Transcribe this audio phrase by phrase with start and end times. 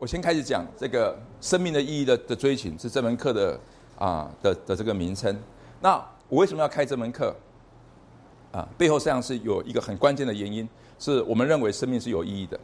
[0.00, 3.60] 我先开始讲这个生命的意义的的追寻是这门课的
[3.98, 5.36] 啊的的这个名称。
[5.80, 5.96] 那
[6.28, 7.34] 我为什么要开这门课？
[8.52, 10.66] 啊，背后实际上是有一个很关键的原因，
[10.98, 12.58] 是我们认为生命是有意义的。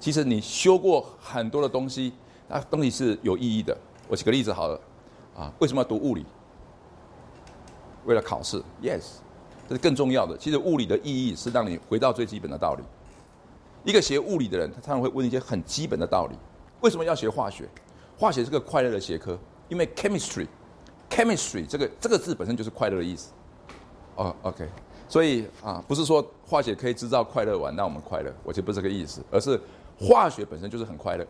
[0.00, 2.12] 其实你修过很多的东西，
[2.48, 3.76] 那东西是有意义的。
[4.08, 4.80] 我举个例子好了，
[5.36, 6.24] 啊，为什么要读物理？
[8.04, 9.16] 为了考试，yes，
[9.68, 10.36] 这是更重要的。
[10.38, 12.82] 其实物理的意义是让你回到最基本的道理。
[13.84, 16.36] 一个学物理的人，他常常会问一些很基本的道理。
[16.80, 17.68] 为什么要学化学？
[18.16, 19.38] 化学是个快乐的学科，
[19.68, 23.30] 因为 chemistry，chemistry 这个这个字本身就是快乐的意思。
[24.16, 24.68] 哦，OK，
[25.08, 29.60] 所以啊，不是说化学可以制造快乐玩，让我们快乐，我就不是这个意思，而是
[29.98, 31.26] 化学本身就是很快乐。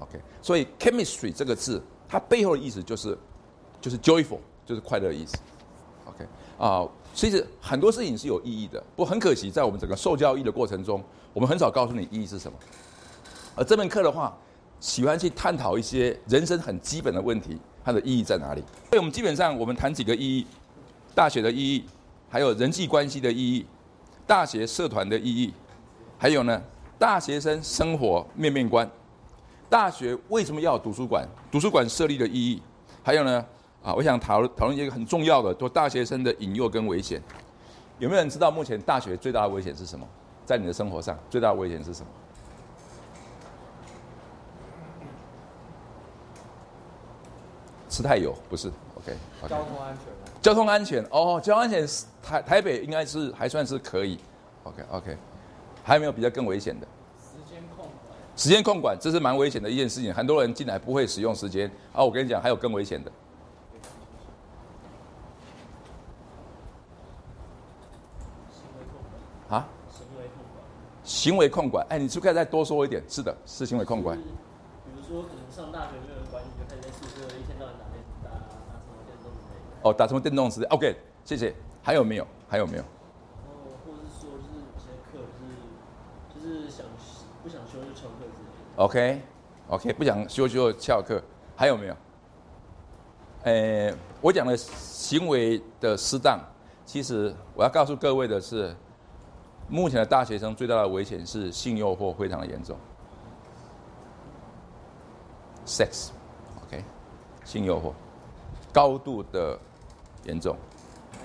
[0.00, 3.16] OK，所以 chemistry 这个字，它背后的意思就是
[3.80, 5.36] 就是 joyful，就是快乐的意思。
[6.06, 6.26] OK，
[6.58, 12.58] 啊，其实很多事情是有意义的，不过很可惜，在我们整个受教育的过程中，我们很少告诉你意义是什么。
[13.54, 14.36] 而这门课的话，
[14.80, 18.62] 喜欢去探讨一些人生很基本的问题，它的意义在哪里？
[18.90, 20.46] 所以我们基本上我们谈几个意义：
[21.14, 21.84] 大学的意义，
[22.28, 23.64] 还有人际关系的意义，
[24.26, 25.52] 大学社团的意义，
[26.18, 26.60] 还有呢，
[27.02, 28.88] 大学生生活面面观，
[29.68, 31.26] 大学为什么要图书馆？
[31.50, 32.62] 图书馆设立的意义，
[33.02, 33.44] 还有呢，
[33.82, 37.20] 啊，我想讨论讨论一个很重要的，就大学生的引诱跟危险。
[37.98, 40.06] 有没有人知道目前大学最大的危险是什么？
[40.46, 42.06] 在你的生活上，最大的危险是什么？
[47.88, 49.16] 吃太油不是？OK，
[49.48, 50.04] 交通安全
[50.40, 51.84] 交通安全哦，交通安全
[52.22, 54.20] 台台北应该是还算是可以。
[54.62, 55.16] OK OK，
[55.82, 56.86] 还有没有比较更危险的？
[57.20, 58.18] 时间控管。
[58.36, 61.70] 时间控管这是蛮危险的一件事情，很多人进来不会使用时间。
[61.92, 63.12] 啊，我跟你讲，还有更危险的。
[69.48, 69.68] 啊？
[69.90, 70.64] 行为控管。
[71.04, 73.02] 行为控管，哎，你是不是可以再多说一点？
[73.08, 74.16] 是的，是行为控管。
[74.16, 74.24] 比
[74.96, 79.90] 如说，可能上大学没有人管你，就开始在宿舍一天到晚打电打打什么电动之类的。
[79.90, 81.54] 哦，打什么电动之类？OK，谢谢。
[81.82, 82.26] 还有没有？
[82.48, 82.82] 还有没有？
[82.82, 85.18] 然后，或者是说，就是有些课
[86.32, 86.86] 就是就是想
[87.42, 88.06] 不想修就翘
[88.76, 91.22] OK，OK，不想修就翘课，
[91.54, 91.96] 还有没有？
[93.44, 96.40] 呃，我讲的行为的适当，
[96.86, 98.74] 其实我要告诉各位的是，
[99.68, 102.76] 目前的大学生最大的危险是性诱惑非常的严重
[105.66, 106.84] ，sex，OK，、
[107.44, 107.92] 性诱惑
[108.72, 109.58] 高度的
[110.24, 110.56] 严重。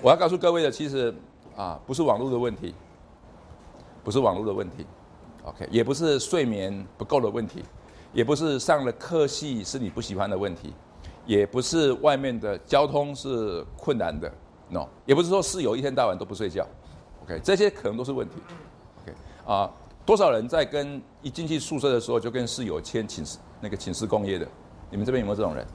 [0.02, 1.16] 我要告诉各位的，其实
[1.56, 2.76] 啊，不是网络的问题，
[4.04, 4.86] 不是网络的问题。
[5.48, 7.64] OK，也不是睡眠不够的问题，
[8.12, 10.74] 也不是上了课系是你不喜欢的问题，
[11.26, 14.30] 也不是外面的交通是困难的
[14.70, 16.68] ，no，也不是说室友一天到晚都不睡觉
[17.24, 18.36] ，OK，这些可能都是问题
[19.04, 19.16] ，OK，
[19.46, 19.72] 啊，
[20.06, 24.46] 多少人在跟一进去宿舍的时候就跟室友签寝室那个寝室公约的？
[24.90, 25.66] 你们这边有没有这种人？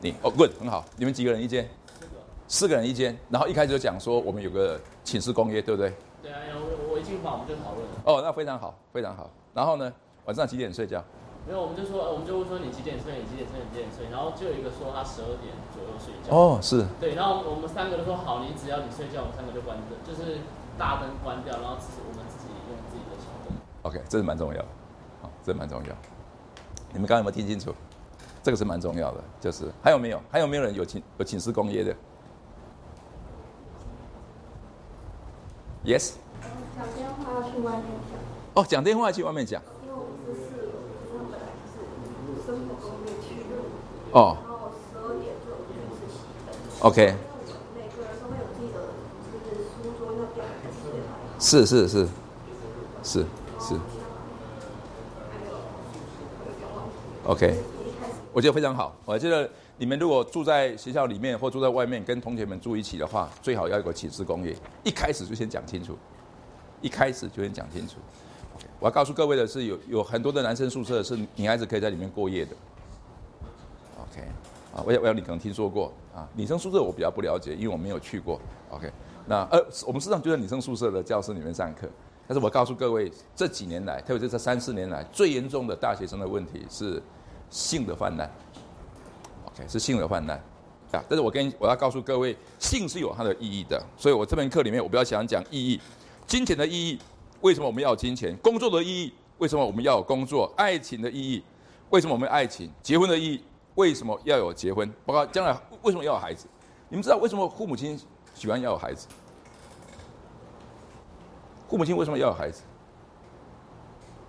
[0.00, 1.68] 你哦，good，很好，你们几个人一间？
[2.48, 5.92] 四个人一间，然后一开始就讲说我们有个寝室公约，对不对？
[6.22, 7.81] 对啊，我我一进房我们就讨论。
[8.04, 9.30] 哦，那非常好，非常好。
[9.54, 9.92] 然后呢，
[10.24, 11.02] 晚上几点睡觉？
[11.46, 16.30] 没有，我们就说，我们就会说你几点睡，你几点睡，你几点睡，然后就有一个说他十二点左右睡觉。
[16.30, 20.38] 哦，是对，然后我们三个都说好，你只要你睡觉，我们三个就关灯，就是
[20.78, 23.54] 大灯关掉，然后只是我们自己用自己的小灯。
[23.82, 24.68] OK，这是蛮重要的，
[25.22, 25.94] 好，这蛮重要。
[26.92, 27.74] 你们刚刚有没有听清楚？
[28.42, 30.22] 这个是蛮重要的，就是还有没有？
[30.30, 31.94] 还有没有人有寝有寝室公约的
[35.84, 36.21] ？Yes。
[36.82, 38.18] 讲电话去外面讲，
[38.54, 39.62] 哦，讲电话去外面讲。
[39.84, 40.72] 因为我们是室友，
[41.10, 43.52] 他们本来就是生活公约去的，
[44.10, 44.36] 哦。
[44.42, 46.50] 然后十二点就有电视熄灯。
[46.80, 47.14] ，OK，
[47.76, 48.76] 每个人都会有自己的
[49.22, 50.02] 就是书桌
[51.38, 52.08] 是是是。
[53.04, 53.26] 是
[53.60, 53.74] 是
[57.26, 57.56] ，OK。
[58.32, 58.94] 我觉得非常好。
[59.04, 65.98] 我觉得你们如果住在学校里面或住在外面，跟同学们住一起的话，最好要有个寝室公约，一开始就先讲清楚，
[66.82, 67.94] 一开始就先讲清楚。
[68.78, 72.50] 我要告诉各位的是，有有很多的男生宿舍是女孩子可以在里面过夜的。
[73.96, 74.20] OK，
[74.74, 78.40] 啊，我我想你可能听说过啊，女生宿舍我比较不了解，因为我没有去过。
[78.70, 78.90] OK，
[79.26, 81.88] 那呃，我们实际上就在女生宿舍的教室里面上课。
[82.26, 87.02] 但是我告诉各位，这几年来，特别是这三四年来，最严重的大学生的问题是
[87.50, 88.30] 性的泛滥。
[89.46, 90.36] OK，是性的泛滥
[90.92, 91.04] 啊。
[91.08, 93.80] 但是我跟我要告诉各位，性是有它的意义的。
[93.96, 95.80] 所以我这门课里面，我比较想讲意义，
[96.26, 96.98] 金钱的意义。
[97.40, 98.36] 为什么我们要金钱？
[98.36, 100.52] 工作的意义，为什么我们要有工作？
[100.56, 101.42] 爱情的意义，
[101.90, 102.70] 为什么我们爱情？
[102.80, 104.88] 结婚的意义，为什么要有结婚？
[105.04, 106.46] 包括将来为什么要有孩子？
[106.88, 108.00] 你们知道为什么父母亲
[108.34, 109.08] 喜欢要有孩子？
[111.68, 112.62] 父母亲为什么要有孩子？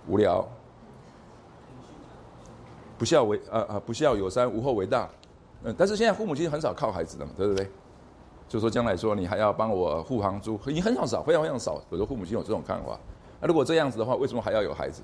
[0.08, 0.44] 无聊，
[2.98, 5.08] 不孝为呃呃不孝有三，无后为大。
[5.62, 7.70] 嗯，但是现在父母亲很少靠孩子的嘛，对不对？
[8.48, 11.82] 就说将来说你还要帮我护航租，已经很少少，非常非常少。
[11.90, 12.98] 有的父母亲有这种看法。
[13.40, 15.02] 那如果这样子的话，为什么还要有孩子？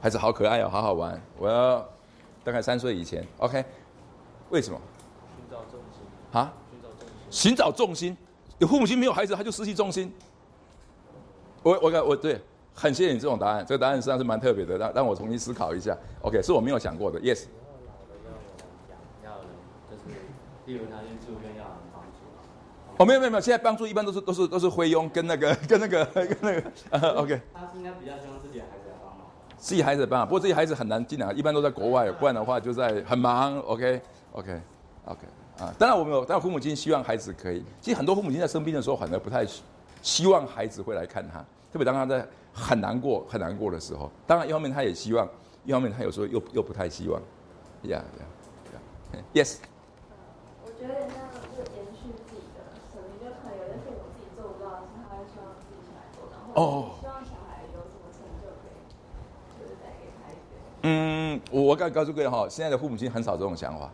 [0.00, 1.20] 孩子好可爱哦，好好玩。
[1.38, 1.84] 我要
[2.44, 3.64] 大概三岁以前，OK？
[4.50, 4.78] 为什么？
[5.34, 6.02] 寻找重心，
[6.32, 6.52] 啊？
[6.70, 7.16] 寻找重心。
[7.30, 8.16] 寻找重心，
[8.58, 10.12] 有父母亲没有孩子，他就失去重心。
[11.62, 12.38] 我我我对，
[12.74, 15.96] 很谢谢你这种答案，这个答案实际上是蛮特别的，让让我重新思考一下。
[16.20, 17.44] OK，是我没有想过的，Yes。
[17.44, 18.60] 以后老了要有人
[18.90, 19.50] 养，要有人
[19.90, 20.02] 就是，
[20.66, 22.40] 例如他去住院要有人帮助啊。
[22.98, 29.26] 哦，没有没有没有，现在帮助一般都是都是都是菲佣跟那个 跟那个跟那个、呃、OK，他是应该比较希望自己的孩子来帮忙。
[29.56, 33.58] 自己孩子帮忙，不过自己孩子很难进来，一般都在国外，不然的话就在很忙。
[33.60, 34.00] OK
[34.32, 34.60] OK
[35.06, 35.20] OK
[35.58, 39.62] 啊，当然我们有，当然父母亲希望孩子可以，其实很多父母亲在生病的时候，反而不太希
[40.02, 41.38] 希望孩子会来看他，
[41.72, 45.28] 特别当他在很难过很难过的时候，当然一方面他也希望，
[45.64, 47.20] 一方面他有时候又又不太希望。
[47.82, 48.00] Yeah
[49.12, 49.20] Yeah。
[49.32, 49.73] 我
[50.84, 51.16] 觉得那
[51.56, 52.60] 就延续自己的
[52.92, 58.76] 生命，就可能有些事情我自己做不到的事，他会希望自己小孩做到，或哦者希望小孩有什么成就可以，
[59.56, 60.60] 就是带给他一点。
[60.82, 63.90] 嗯，我我告告诉各位哈，现在的父母亲很少这种想法，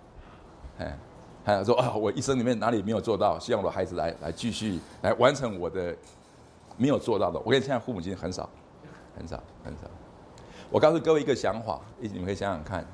[0.78, 0.98] 哎，
[1.44, 5.94] 还有说啊，我一生里面哪里没有做到，希望我的孩子来来继续来完成我的
[6.76, 7.38] 没有做到的。
[7.44, 8.50] 我跟你现在父母亲很少，
[9.16, 9.82] 很少，很少。
[10.68, 12.84] 我告诉各位一个想法，你们可以想想看，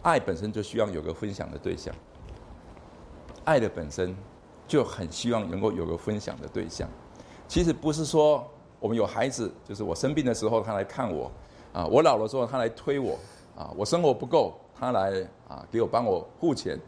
[0.00, 1.94] 爱本身就需要有个分享的对象，
[3.48, 4.14] 爱的本身
[4.66, 6.86] 就很希望能够有个分享的对象。
[7.48, 8.46] 其实不是说
[8.78, 11.32] 我们有孩子，就是我生病的时候他来看我，
[11.72, 13.18] 啊，我老了之后他来推我，
[13.56, 16.78] 啊，我生活不够他来啊给我帮我付钱，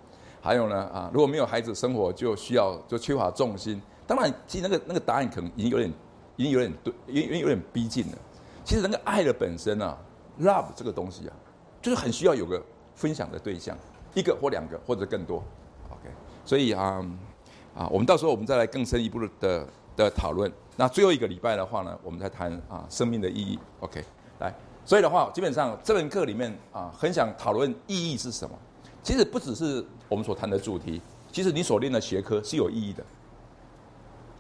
[0.43, 3.81] 还有呢啊，如果没有孩子，生活就需要就缺乏重心。
[4.07, 5.91] 当然，其实那个那个答案可能已经有点
[6.37, 8.19] 已经有点对，已经有点逼近了。
[8.65, 9.97] 其实那个爱的本身啊
[10.41, 11.35] ，love 这个东西啊，
[11.81, 12.63] 就是很需要有个
[12.95, 13.75] 分享的对象，
[14.13, 15.43] 一个或两个或者更多。
[15.89, 16.09] OK，
[16.51, 17.01] 所以啊
[17.77, 19.65] 啊，我们到时候我们再来更深一步的
[19.95, 20.53] 的讨论。
[20.75, 23.57] 那最后一个礼拜的话呢，我们再谈啊生命的意义。
[23.79, 24.03] OK，
[24.41, 24.53] 来，
[24.85, 28.59] 所以的话，基本上这门课里面啊，很想讨论意义是什么。
[29.01, 31.01] 其实不只是我们所谈的主题，
[31.31, 33.05] 其实你所练的学科是有意义的。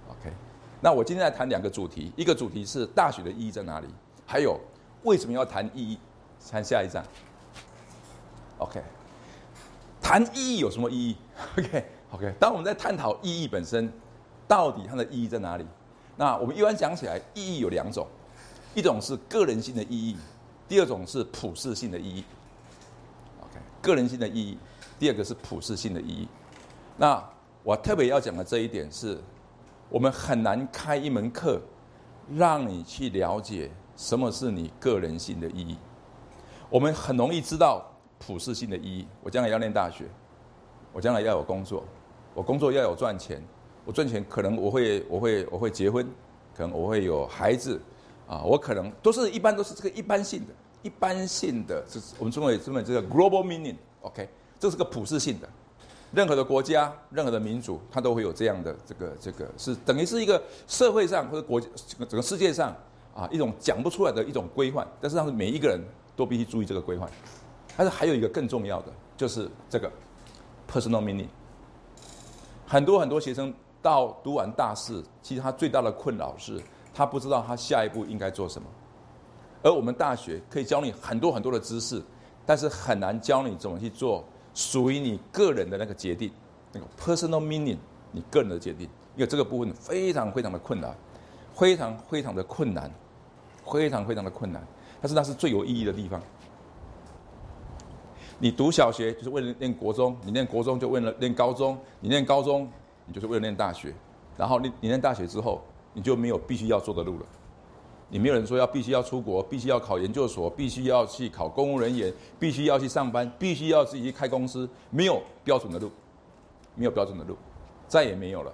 [0.09, 0.33] OK，
[0.81, 3.87] 那我今天来谈两个主题，一个主题是大学的意义在哪里，
[4.27, 4.59] 还有
[5.05, 5.97] 为什么要谈意义。
[6.51, 7.05] 谈下一站。
[8.59, 8.83] OK，
[10.03, 11.17] 谈意义有什么意义
[11.57, 13.93] ？OK OK，当我们在探讨意义本身，
[14.49, 15.65] 到底它的意义在哪里？
[16.17, 18.07] 那我们一般讲起来，意义有两种，
[18.75, 20.17] 一种是个人性的意义，
[20.69, 22.25] 第二种是普世性的意义。
[23.41, 24.59] OK，个人性的意义，
[24.99, 26.29] 第二个是普世性的意义。
[26.97, 27.23] 那
[27.62, 29.19] 我特别要讲的这一点是，
[29.89, 31.61] 我们很难开一门课，
[32.35, 35.79] 让你去了解什么是你个人性的意义。
[36.69, 37.85] 我们很容易知道
[38.19, 39.07] 普世性的意义。
[39.23, 40.07] 我将来要念大学，
[40.93, 41.85] 我将来要有工作，
[42.35, 43.43] 我工作要有赚钱，
[43.85, 46.06] 我赚钱可能我会我会我会结婚，
[46.56, 47.81] 可能我会有孩子，
[48.27, 54.28] 啊，我可能都是一般都是这个一般性的、一般性的，这是我们称为称为这个 global meaning，OK，、
[54.59, 55.49] 这是个普世性的。
[56.12, 62.76] 任何的国家、任何的民族，它都会有这样的这个这个是等于是一个社会上或者国整个整个世界上
[63.14, 65.81] 啊一种讲不出来的一种规范，但是让每一个人
[66.16, 67.09] 都必须注意这个规范。
[67.76, 69.90] 但是还有一个更重要的，就是这个
[70.69, 71.28] personal meaning。
[72.71, 76.62] 很多很多学生到读完大四，其实他最大的困扰是，
[76.95, 78.69] 他不知道他下一步应该做什么。
[79.61, 82.00] 而我们大学可以教你很多很多的知识，
[82.47, 84.25] 但是很难教你怎么去做
[84.55, 86.31] 属于你个人的那个决定，
[86.73, 87.77] 那个 personal meaning，
[88.12, 90.95] 你个人的决定，因为这个部分非常非常的困难，
[91.53, 92.89] 非常非常的困难，
[93.67, 94.65] 非常非常的困难。
[95.00, 96.23] 但是那是最有意义的地方。
[98.42, 102.66] 你读小学就是为了念国中，你念国中就为了念高中，你念高中
[103.04, 103.94] 你就是为了念大学，
[104.37, 107.26] 然后你你念大学之后，你就没有必须要做的路了。
[108.09, 115.90] 你没有人说要必须要出国，必须要考研究所，必须要去考公务人员，必须要去上班，必须要自己去开公司，没有标准的路，
[116.75, 117.37] 没有标准的路，
[117.87, 118.50] 再也没有了。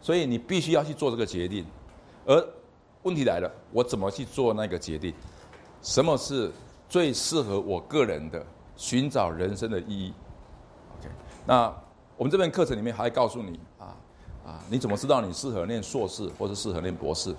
[0.00, 1.64] 所以你必须要去做这个决定。
[2.24, 2.42] 而
[3.02, 5.12] 问题来了，我怎么去做那个决定？
[5.82, 6.50] 什么是
[6.88, 8.44] 最适合我个人的
[8.76, 10.12] 寻找人生的意义
[10.98, 11.08] ？OK，
[11.46, 11.74] 那
[12.16, 13.96] 我们这边课程里面还告诉你啊
[14.46, 17.34] 啊，你怎么知道你适合念硕士或者适合念博士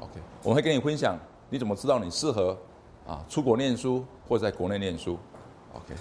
[0.00, 1.16] OK，我们会跟你分享
[1.48, 2.56] 你怎么知道你适合
[3.06, 5.18] 啊出国念书或者在国内念书
[5.72, 5.94] ，OK，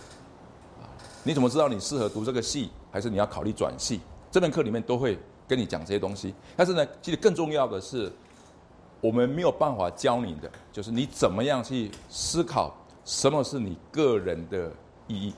[0.82, 0.90] 啊，
[1.24, 4.02] 你怎么知道你适合读这个系，还是你要考虑转系？
[4.32, 6.34] 这门课里面都会跟你讲这些东西。
[6.56, 8.12] 但是呢，其实更重要的是，
[9.02, 14.72] 我们没有办法教你的，就是你怎么样去思考什么是你个人的
[15.08, 15.34] 意义。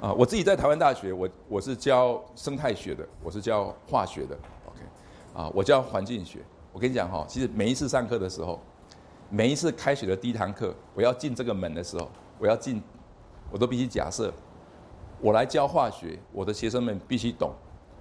[0.00, 4.80] 啊，我自己在台湾大学，我我是教生态学的，我是教化学的，OK，
[5.34, 6.40] 啊，我教环境学。
[6.72, 8.60] 我跟你讲哈，其实每一次上课的时候，
[9.30, 12.82] 每一次开学的第一堂课，我要进这个门的时候，我要进，
[13.50, 14.30] 我都必须假设，
[15.18, 17.52] 我来教化学，我的学生们必须懂，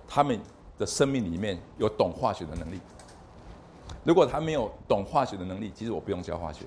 [0.05, 0.37] 他们
[0.77, 2.81] 的生命里面有懂化学的能力。
[4.03, 6.65] 如果他没有懂化学的能力，其实我不用教化学。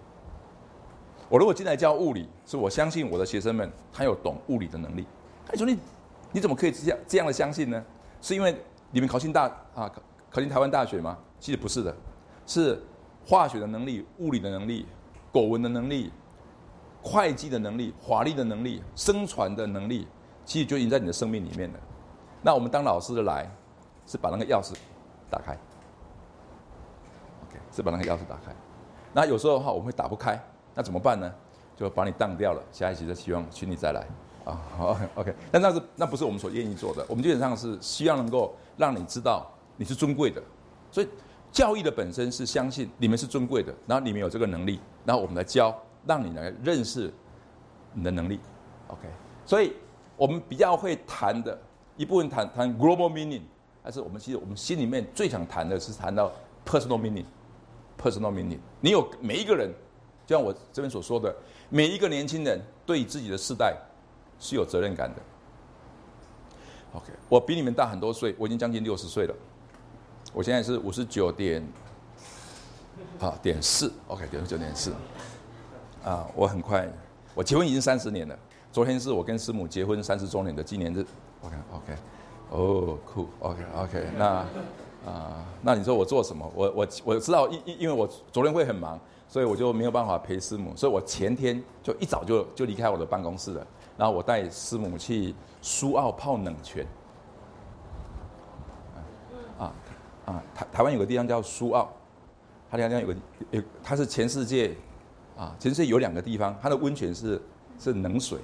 [1.28, 5.06] 我如果进来教物理，是我相信我的学生们他有懂物理的能力。
[5.52, 5.78] 你说你
[6.32, 7.84] 你怎么可以这样这样的相信呢？
[8.20, 8.56] 是因为
[8.90, 9.44] 你们考进大
[9.74, 11.18] 啊考考进台湾大学吗？
[11.38, 11.94] 其实不是的，
[12.46, 12.82] 是
[13.26, 14.86] 化学的能力、物理的能力、
[15.30, 16.10] 国文的能力、
[17.02, 20.08] 会计的能力、法律的能力、生传的能力，
[20.44, 21.78] 其实就已经在你的生命里面了。
[22.42, 23.48] 那我们当老师的来，
[24.06, 24.74] 是把那个钥匙
[25.30, 25.52] 打开
[27.48, 28.54] ，OK，是把那个钥匙打开。
[29.12, 30.42] 那有时候的话，我们会打不开，
[30.78, 31.34] 那怎么办呢？
[31.76, 32.62] 就把你当掉了。
[32.70, 34.06] 下一期就希望请你再来
[34.44, 35.34] 啊，好，OK。
[35.50, 39.44] 但那是那不是我们所愿意做的，我们基本上是希望能够让你知道
[39.76, 40.40] 你是尊贵的，
[40.92, 41.08] 所以。
[41.50, 45.74] 教育的本身是相信你们是尊贵的，然后你们有这个能力，然后我们来教，
[46.06, 47.10] 让你来认识
[47.94, 48.38] 你的能力。
[48.88, 49.08] OK，
[49.46, 49.72] 所以
[50.14, 51.58] 我们比较会谈的
[51.96, 53.40] 一部分谈谈 global meaning，
[53.82, 56.30] 但是我们其实我们心里面最想谈的是谈到
[56.66, 58.58] personal meaning，personal meaning。
[58.82, 59.72] 你有每一个人，
[60.28, 61.34] 就像我这边所说的，
[61.70, 63.74] 每一个年轻人对自己的世代
[64.38, 65.22] 是有责任感的。
[66.92, 69.34] OK，我比你们大很多岁，我已经将近六十岁了。
[70.34, 71.66] 我现在是五十九点，
[73.18, 74.92] 啊点四，OK，点九点四，
[76.04, 76.86] 啊，我很快，
[77.34, 78.38] 我结婚已经三十年了。
[78.70, 81.06] 昨天是我跟师母结婚三十周年的纪念日
[81.40, 81.96] ，OK，OK，
[82.50, 84.44] 哦，酷，OK，OK，那
[85.06, 86.52] 啊，那你说我做什么？
[86.54, 93.66] 我我我知道，因因为我昨天会很忙，所以我就没有办法陪师母，所以我前天就一早就就离开我的办公室了，
[93.96, 96.86] 然后我带师母去苏澳泡冷泉。
[99.58, 99.72] 啊
[100.24, 101.88] 啊，台台湾有个地方叫苏澳，
[102.70, 103.16] 它地方有个
[103.50, 104.74] 有，它是全世界，
[105.36, 107.42] 啊，全世界有两个地方，它的温泉是
[107.78, 108.38] 是冷水，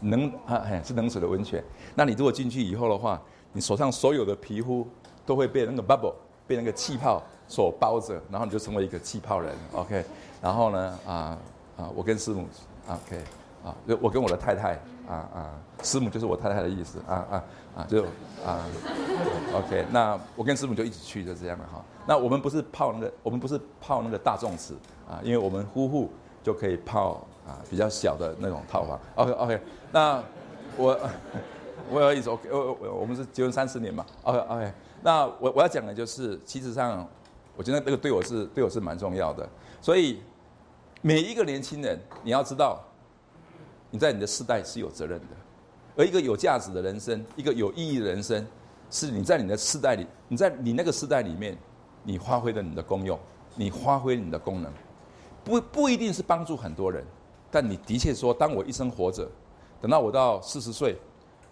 [0.00, 1.62] 冷啊哎是冷水的温泉。
[1.94, 3.20] 那你如果进去以后的话，
[3.52, 4.86] 你手上所有的皮肤
[5.26, 6.14] 都会被那个 bubble
[6.46, 10.04] 被那个气泡所包着，然后你就成为一个气泡人，OK。
[10.40, 11.38] 然后呢，啊
[11.76, 12.46] 啊，我跟师母
[12.86, 13.18] ，OK，
[13.64, 14.74] 啊，我跟我的太太，
[15.08, 15.50] 啊啊，
[15.82, 17.44] 师母就是我太太的意思，啊啊
[17.76, 18.04] 啊，就
[18.44, 18.64] 啊。
[19.54, 21.82] OK，那我跟师母就一起去，就这样的哈。
[22.06, 24.74] 那我们不是泡那个，我们不是泡那个大众池
[25.08, 26.10] 啊，因为我们夫妇
[26.42, 29.00] 就可以泡啊比较小的那种套房。
[29.14, 29.60] OK，OK，
[29.92, 30.22] 那
[30.76, 30.98] 我
[31.90, 34.04] 我有意思，OK，我我我们是结婚三十年嘛。
[34.24, 34.72] OK，OK，
[35.02, 37.08] 那我我要讲的就是，其实上
[37.56, 39.48] 我觉得那个对我是对我是蛮重要的。
[39.80, 40.20] 所以
[41.02, 42.82] 每一个年轻人，你要知道，
[43.90, 45.36] 你在你的世代是有责任的，
[45.96, 48.46] 而一个有价值的人生，一个有意义的人生。
[48.90, 51.58] 是你在你的世代里，你在你那个世代里面，
[52.04, 53.18] 你发挥了你的功用，
[53.56, 54.70] 你发挥你的功能，
[55.42, 57.02] 不不一定是帮助很多人，
[57.50, 59.28] 但你的确说，当我一生活着，
[59.80, 60.96] 等到我到四十岁，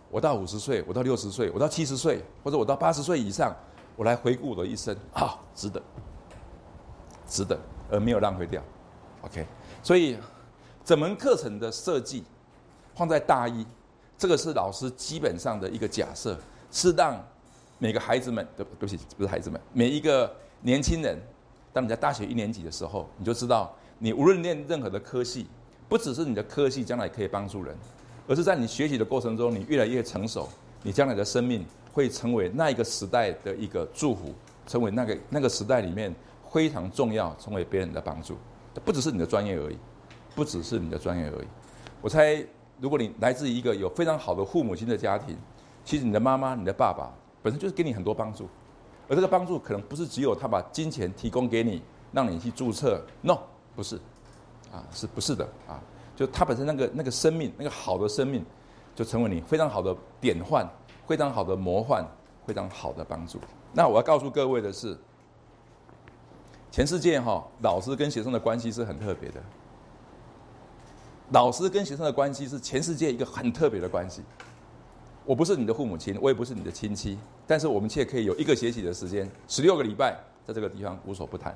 [0.09, 3.57] 我到五十岁，我到六十岁，我到七十岁，或者我到八十岁以上，
[4.03, 5.81] 我来回顾我的一生，啊，值得，
[7.25, 7.57] 值得，
[7.89, 8.61] 而没有浪费掉
[9.21, 9.47] ，OK。
[9.81, 10.19] 所以
[10.85, 12.25] 整门课程的设计
[12.97, 13.65] 放在大一，
[14.19, 16.37] 这个是老师基本上的一个假设，
[16.73, 17.17] 是让。
[17.79, 21.19] 每个孩子们，对不起，不是孩子们，每一个年轻人，
[21.73, 25.49] 当你在大学一年级的时候，你就知道，你无论念任何的科系，
[25.89, 27.77] 不只是你的科系将来可以帮助人，
[28.29, 30.49] 而是在你学习的过程中，你越来越成熟，
[30.85, 34.35] 你将来的生命会成为那一个时代的一个祝福，
[34.67, 36.15] 成为那个那个时代里面
[36.51, 38.37] 非常重要，成为别人的帮助，
[38.85, 39.77] 不只是你的专业而已，
[40.35, 41.47] 不只是你的专业而已。
[42.01, 42.45] 我猜，
[42.81, 45.37] 如果你来自一个有非常好的父母亲的家庭，
[45.85, 47.13] 其实你的妈妈、你的爸爸。
[47.45, 48.49] 本身就是给你很多帮助，
[49.09, 51.83] 而这个帮助可能不是只有他把金钱提供给你，
[52.13, 53.37] 让你去注册，no，
[53.75, 53.97] 不是，
[54.73, 55.83] 啊，是不是的啊？
[56.15, 58.45] 就他本身那个那个生命，那个好的生命，
[58.95, 60.65] 就成为你非常好的典范，
[61.07, 62.07] 非常好的模范，
[62.47, 63.39] 非常好的帮助。
[63.73, 64.97] 那我要告诉各位的是，
[66.71, 69.43] 全世界哈，老师跟学生的关系是很特别的，
[71.31, 74.23] 老师跟学生的关系是全世界一个很特别的关系。
[75.25, 77.17] 我不是你的父母亲，我也不是你的亲戚，
[77.47, 81.55] 但是我们却可以有一个学习的时间，十六个礼拜，在这个地方无所不谈。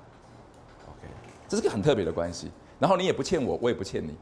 [0.87, 1.09] OK，
[1.49, 2.51] 这是个很特别的关系。
[2.79, 4.17] 然后你也不欠我，我也不欠你。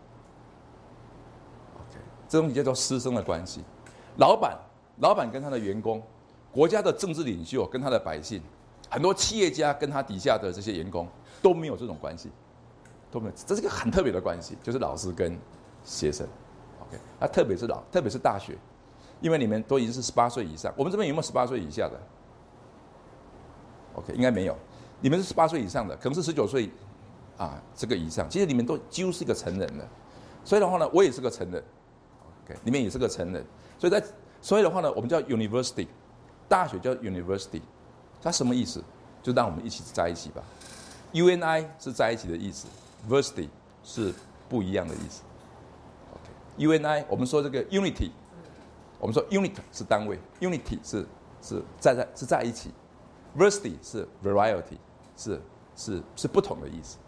[1.74, 3.62] OK，这东西叫做师生的关系。
[4.16, 4.56] 老板，
[4.98, 6.02] 老板跟他的员工，
[6.52, 8.40] 国家的政治领袖跟他的百姓，
[8.88, 11.08] 很多企业家跟他底下的这些员工
[11.42, 12.30] 都没有这种关系，
[13.10, 13.32] 都没有。
[13.46, 15.38] 这是个很特别的关系，就是老师跟
[15.84, 16.26] 学生。
[16.80, 18.56] OK，啊，特别是老，特别是大学，
[19.20, 20.72] 因为你们都已经是十八岁以上。
[20.76, 22.00] 我们这边有没有十八岁以下的
[23.94, 24.56] ？OK，应该没有。
[25.00, 26.70] 你们是十八岁以上的，可能是十九岁。
[27.36, 29.84] 啊，这个以上，其实你们都几乎是一个成人了，
[30.44, 31.60] 所以的话呢，我也是个成人
[32.44, 33.44] ，OK，你们也是个成人，
[33.76, 34.00] 所以在
[34.44, 35.88] 所以的话呢，我们叫 university，
[36.46, 37.62] 大学叫 university，
[38.20, 38.84] 它什么意思？
[39.22, 40.42] 就让我们一起在一起吧
[41.14, 42.66] ，UNI 是在一起的意思
[43.08, 43.48] ，versity
[43.82, 44.12] 是
[44.46, 45.22] 不一样的意思
[46.58, 48.10] ，OK，UNI 我们说这个 unity，
[48.98, 51.06] 我们说 unit 是单位，unity 是
[51.40, 52.70] 是在在是在一起
[53.34, 54.76] ，versity 是 variety
[55.16, 55.40] 是
[55.74, 56.98] 是是不同的意思。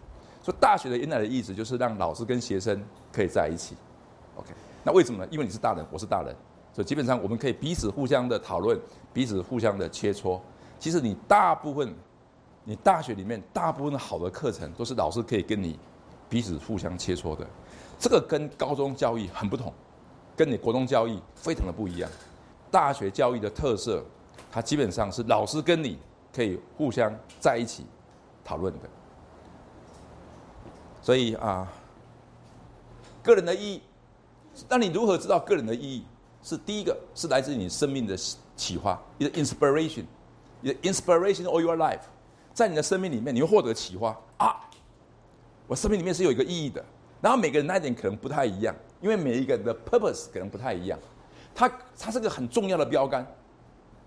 [0.43, 3.77] 说大学的原来的意思就是让老师跟学生可以在一起
[4.37, 4.55] ，OK？
[4.83, 5.29] 那为什么呢？
[5.31, 6.35] 因为你是大人，我是大人，
[6.77, 8.79] 所以基本上我们可以彼此互相的讨论，
[9.11, 10.39] 彼此互相的切磋。
[10.79, 11.91] 其实你大部分，
[12.65, 15.79] 你大学里面大部分好的课程都是老师可以跟你
[16.29, 17.47] 彼此互相切磋的，
[17.99, 19.73] 这个跟高中教育很不同，
[20.37, 22.11] 跟你国中教育非常的不一样。
[22.71, 24.05] 大学教育的特色，
[24.53, 25.99] 它基本上是老师跟你
[26.31, 27.87] 可以互相在一起
[28.45, 28.89] 讨论的。
[31.01, 31.67] 所以啊，
[33.23, 33.83] 个人的意义，
[34.69, 36.05] 那你如何知道个人的意义？
[36.47, 38.17] 是第一个是来自你生命的
[38.55, 40.05] 启发，你的 inspiration，
[40.61, 42.03] 你的 inspiration all your life，
[42.55, 44.61] 在你的生命里面，你会获得启发啊！
[45.67, 46.85] 我生命里面是有一个意义的。
[47.21, 50.97] 然后每个人那一点可能不太一样，因为每一个人的 purpose 可能不太一样。
[51.53, 53.27] 它它是个很重要的标杆。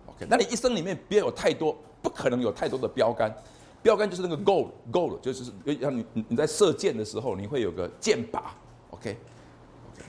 [0.05, 3.35] OK，那你一生里面别有太多，不可能有太多的标杆。
[3.81, 8.43] 标杆就是那个 goal，goal 就是让你你在射箭的时候，你会有个箭靶
[8.91, 9.17] ，OK，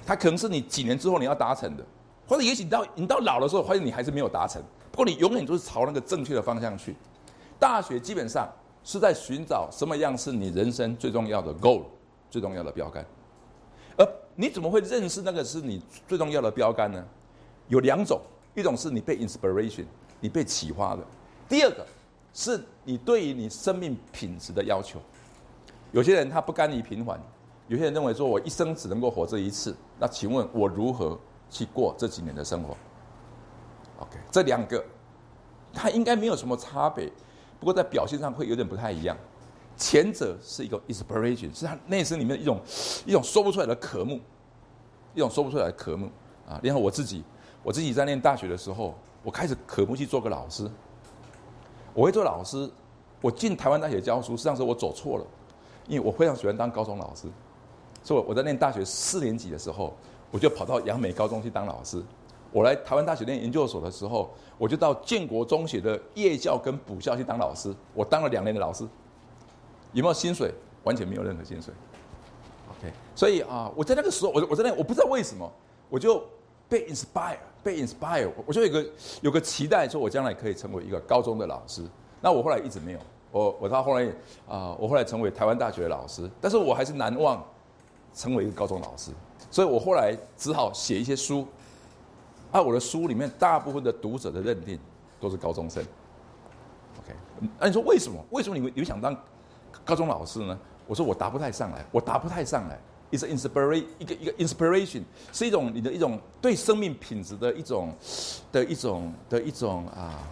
[0.06, 1.84] 它可能是你几年之后你要达成的，
[2.30, 4.62] 或者也许你到你到老的时候，发现你还是没有达成，
[4.92, 6.94] 不过你永远都是朝那个正确的方向去。
[7.58, 8.48] 大学基本上
[8.84, 11.82] 是在寻找什么样是你人生最重要的 goal，
[12.30, 13.04] 最重要的标杆。
[13.96, 17.04] 而你怎么会认识那个是你最重要的标杆呢？
[17.66, 18.20] 有两种，
[18.54, 19.86] 一种是你被 inspiration，
[20.20, 21.02] 你被启发的；
[21.48, 21.84] 第二个。
[22.32, 25.00] 是你对于你生命品质的要求。
[25.90, 27.20] 有些人他不甘于平凡，
[27.66, 29.76] 有些人认为说我一生只能够活这一次。
[29.98, 31.18] 那请问我如何
[31.50, 32.76] 去过这几年的生活
[33.98, 34.82] ？OK，这两个，
[35.72, 37.10] 他应该没有什么差别，
[37.58, 39.16] 不过在表现上会有点不太一样。
[39.76, 42.60] 前者是一个 inspiration，是他内心里面一种
[43.06, 44.20] 一种说不出来的渴慕，
[45.14, 46.06] 一种说不出来的渴慕
[46.46, 46.60] 啊。
[46.62, 47.24] 然后我自己，
[47.62, 50.70] 我自己在念大学的时候，我开始渴慕去做个老师。
[51.94, 52.70] 我会做老师，
[53.20, 55.24] 我进台湾大学教书，实际上是我走错了，
[55.88, 57.26] 因为我非常喜欢当高中老师，
[58.02, 59.94] 所以我在念大学四年级的时候，
[60.30, 62.02] 我就跑到杨美高中去当老师。
[62.52, 67.74] 我来台湾大学念研究所的时候，我就到建国中学的夜校跟补校去当老师。
[67.94, 68.84] 我当了两年的老师，
[69.92, 70.52] 有没有薪水？
[70.84, 71.72] 完全没有任何薪水。
[72.70, 75.50] OK，所以啊，我在那个时候，我我在那，我不知道为什么，
[75.88, 76.24] 我就
[76.68, 77.36] 被 inspire。
[77.62, 78.86] 被 inspire，我就有个
[79.20, 81.84] 有个期待，说我将来可以成为一个高中的老师。
[82.22, 82.98] 那我后来一直没有，
[83.30, 84.06] 我我到后来
[84.48, 87.44] 啊，我后来成为台湾大学的老师，但是我还是难忘
[88.14, 89.10] 成为一个高中老师。
[89.50, 91.46] 所以我后来只好写一些书，
[92.52, 94.78] 啊，我的书里面大部分的读者的认定
[95.18, 95.82] 都是高中生。
[96.98, 97.14] OK，
[97.58, 98.24] 那你说为什么？
[98.30, 99.16] 为什么你会你想当
[99.84, 100.58] 高中老师呢？
[100.86, 102.78] 我说我答不太上来，我答不太上来。
[103.12, 107.92] It's inspiration 一个一个 inspiration 是一种你的一种对生命品质的一种
[108.52, 110.22] 的一种的一种啊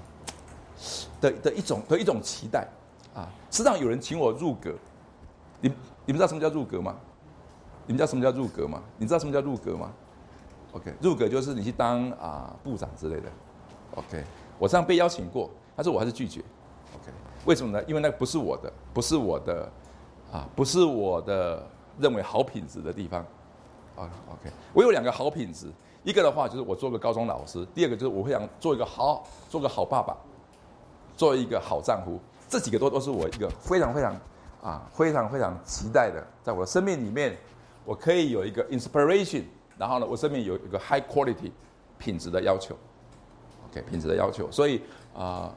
[1.20, 2.68] 的的一种的一种期待
[3.14, 3.28] 啊。
[3.50, 4.72] 实际上有人请我入阁，
[5.60, 5.68] 你
[6.06, 6.94] 你们知道什么叫入阁吗？
[7.88, 8.80] 你知道什么叫入阁吗？
[8.96, 9.90] 你知道什么叫入阁吗
[10.74, 13.28] ？OK，入阁就是你去当啊部长之类的。
[13.96, 14.22] OK，
[14.60, 16.40] 我这样被邀请过，但是我还是拒绝。
[16.94, 17.10] OK，
[17.44, 17.84] 为什么呢？
[17.88, 19.68] 因为那不是我的，不是我的
[20.30, 21.66] 啊，不是我的。
[22.00, 23.20] 认为好品质的地方，
[23.96, 25.66] 啊，OK，我有两个好品质，
[26.04, 30.16] 一个的话就是我做个高中老师，第二个就是我会想做一个好，做个好爸爸，
[31.16, 34.16] 做一个好丈夫，这几个都都是我一个非常非常
[34.62, 37.36] 啊非常非常期待的，在我的生命里面，
[37.88, 39.44] 我可以有一个 inspiration，
[39.78, 41.50] 然后呢，我生命有一个 high quality
[41.96, 42.76] 品质的要求
[43.70, 44.82] ，OK，品质的要求，所以
[45.14, 45.50] 啊，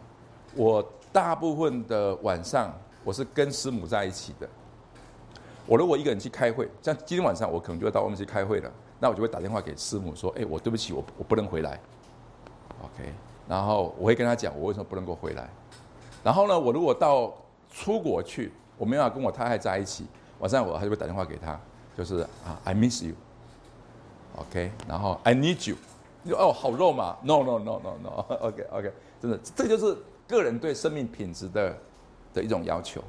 [0.55, 4.47] 我大部分的晚上我是跟师母在一起的。
[5.67, 11.77] 我如果一个人去开会，像今天晚上我可能就会到外面去开会了，那我就会打电话给师母说：“哎，我对不起，我我不能回来。
[12.81, 13.13] ”OK，
[13.45, 15.49] 然后我会跟他讲我为什么不能够回来。
[16.23, 17.33] 然后呢，我如果到
[17.69, 20.05] 出国去，我没办法跟我太太在一起，
[20.39, 21.59] 晚上我还是会打电话给她，
[21.97, 25.75] 就是啊，I miss you，OK，、然后 I need you，
[26.23, 31.77] 你说哦好肉嘛？No No No No No，OK OK，真的，这就是个人对生命品质的
[32.34, 33.01] 的一种要求。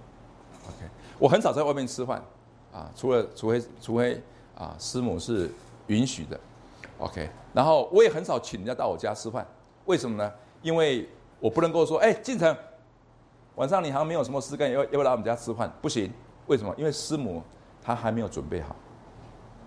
[0.66, 2.23] OK，我很少在外面吃饭
[2.73, 4.21] 啊，除了除非除非
[4.57, 5.51] 啊师母是
[5.87, 6.38] 允许的
[6.99, 9.47] ，OK，然后我也很少请人家到我家吃饭，
[9.87, 10.33] 为什么呢？
[10.62, 11.09] 因为
[11.40, 12.57] 我不能够说，哎，进城，
[13.57, 15.73] 晚上你好像没有什么事干，要要不要来我们家吃饭？
[15.83, 16.12] 不行，
[16.47, 16.73] 为什么？
[16.79, 17.42] 因为师母
[17.83, 18.77] 他还没有准备好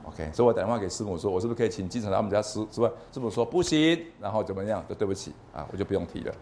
[0.05, 2.89] ，OK，所以我打电话给师母说，我是不是可以请继承来我们家吃吃饭？
[3.11, 4.83] 师母说不行，然后怎么样？
[4.87, 6.33] 就对不起啊，我就不用提了。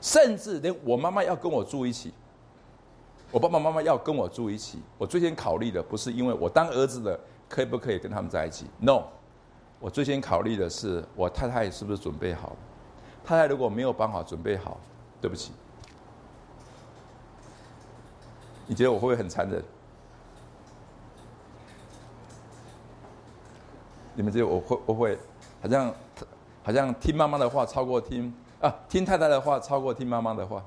[0.00, 2.12] 甚至连我妈妈要跟我住一起，
[3.30, 7.18] 我爸爸妈妈要跟我住一起，我最先考虑的不是因为我当儿子的
[7.48, 9.02] 可以不可以跟他们在一起，no，
[9.80, 12.54] 我最先考虑的是我太太是不是准备好。
[13.24, 14.78] 太太如果没有办法准备好，
[15.20, 15.52] 对不起，
[18.66, 19.62] 你觉得我会不会很残忍？
[24.18, 25.16] 你们觉得我会不会
[25.62, 25.94] 好像
[26.64, 30.60] 好像听妈妈的话超过听啊听太太的话超过听妈妈的话？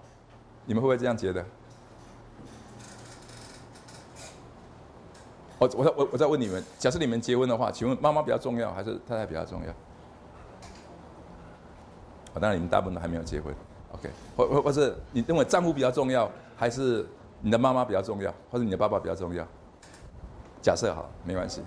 [0.66, 1.44] 你们会不会这样觉得？
[5.60, 9.72] 我我我我再问你们，假设你们结婚的话，请问妈妈比较重要还是太太比较重要？
[12.34, 13.54] 哦，当然你们大部分都还没有结婚
[13.92, 17.06] ，OK，或或或是你认为丈夫比较重要，还是
[17.42, 19.46] 你的妈妈比较重要，或者你的爸爸比较重要？
[20.62, 21.62] 假设好，没关系。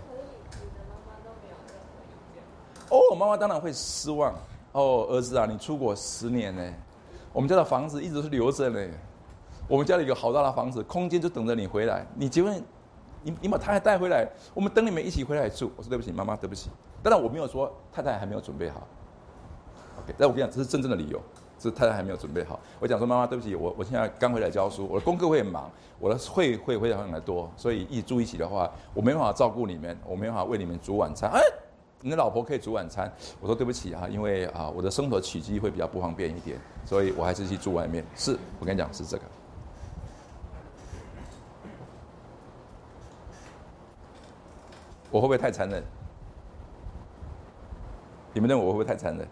[0.49, 2.43] 可是你的妈妈都没有任何意见。
[2.95, 4.35] 哦，妈妈当然会失望。
[4.73, 6.63] 哦，儿子啊，你出国十年呢，
[7.33, 8.81] 我们家的房子一直是留着呢。
[9.69, 12.07] 我们家里有好大的房子，空间就等着你回来。
[12.15, 12.63] 你结婚，
[13.23, 15.71] 你你把太太带回来，我们等你们一起回来住。
[15.77, 16.71] 我说对不起，妈妈，对不起。
[17.03, 18.87] 当然我没有说太太还没有准备好。
[20.03, 21.21] OK，但我跟你讲，这是真正的理由，
[21.59, 22.59] 是太太还没有准备好。
[22.81, 31.31] 我讲说妈妈，对不起，我我现在刚回来教书，我的功课会很忙，我的会会非常的多，所以一住一起的话，我没办法照顾你们，我没办法为你们煮晚餐。
[31.31, 31.41] 哎。
[32.05, 38.05] 你的老婆可以煮晚餐，我说对不起啊，因为啊我的生活起居会比较不方便一点，所以我还是去住外面。
[38.15, 39.23] 是我跟你讲是这个。
[45.11, 45.83] 我会不会太残忍？
[48.35, 49.27] 你们认为我会不会太残忍？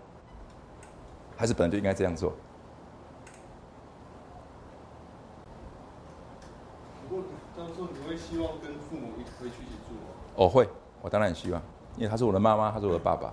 [1.36, 2.32] 还是本来就应该这样做？
[7.06, 10.14] 不过到时候，你会希望跟父母一回去一起住吗？
[10.36, 10.66] 我会，
[11.02, 11.60] 我当然希望，
[11.96, 13.32] 因为他是我的妈妈，他是我的爸爸，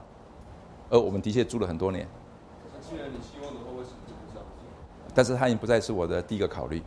[0.89, 2.08] 而我们的确住了很多年。
[2.82, 5.12] 既然你希望的话，为什么就不这样做？
[5.13, 6.82] 但是他已经不再是我的第一个考虑，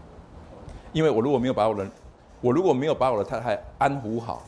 [0.93, 1.89] 因为我如果没有把我的，
[2.41, 4.43] 我如果没有把我的太太安抚好，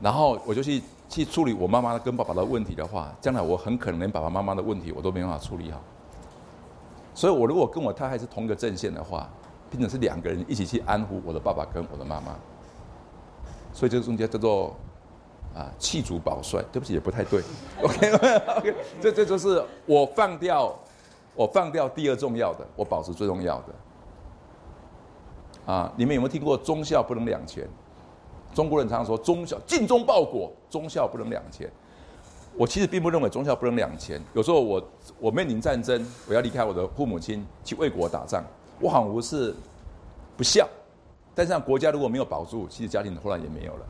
[0.00, 5.80] 然后我就去去处理我妈妈跟爸爸的问题的话，将来我很可能连爸爸妈妈的问题我都没办法处理好。
[7.12, 9.28] 所以我如果跟我太太是同一个阵线的话，
[9.70, 12.36] 变成是两个人一起去安抚我的爸爸跟我的妈妈，
[13.72, 14.76] 所以这个中间叫做
[15.54, 17.40] 啊弃主保帅，对不起也不太对，
[17.82, 18.12] OK
[18.58, 20.74] OK，这这就是我放掉。
[21.36, 23.74] 我放掉第二重要的，我保持最重要的。
[25.66, 27.68] 啊，你们有没有听过忠孝不能两全？
[28.54, 31.68] 中国人常说忠孝尽忠报国，忠孝不能两全。
[32.56, 34.22] 我其实并不认为忠孝不能两全。
[34.32, 34.88] 有时候我
[35.18, 38.44] 我面临战争，我要离开我的父母亲去为国打仗，
[38.78, 39.52] 我仿佛是
[40.36, 40.68] 不孝。
[41.34, 43.86] 但是让国家如果没有保住，其实家庭后来也没有了。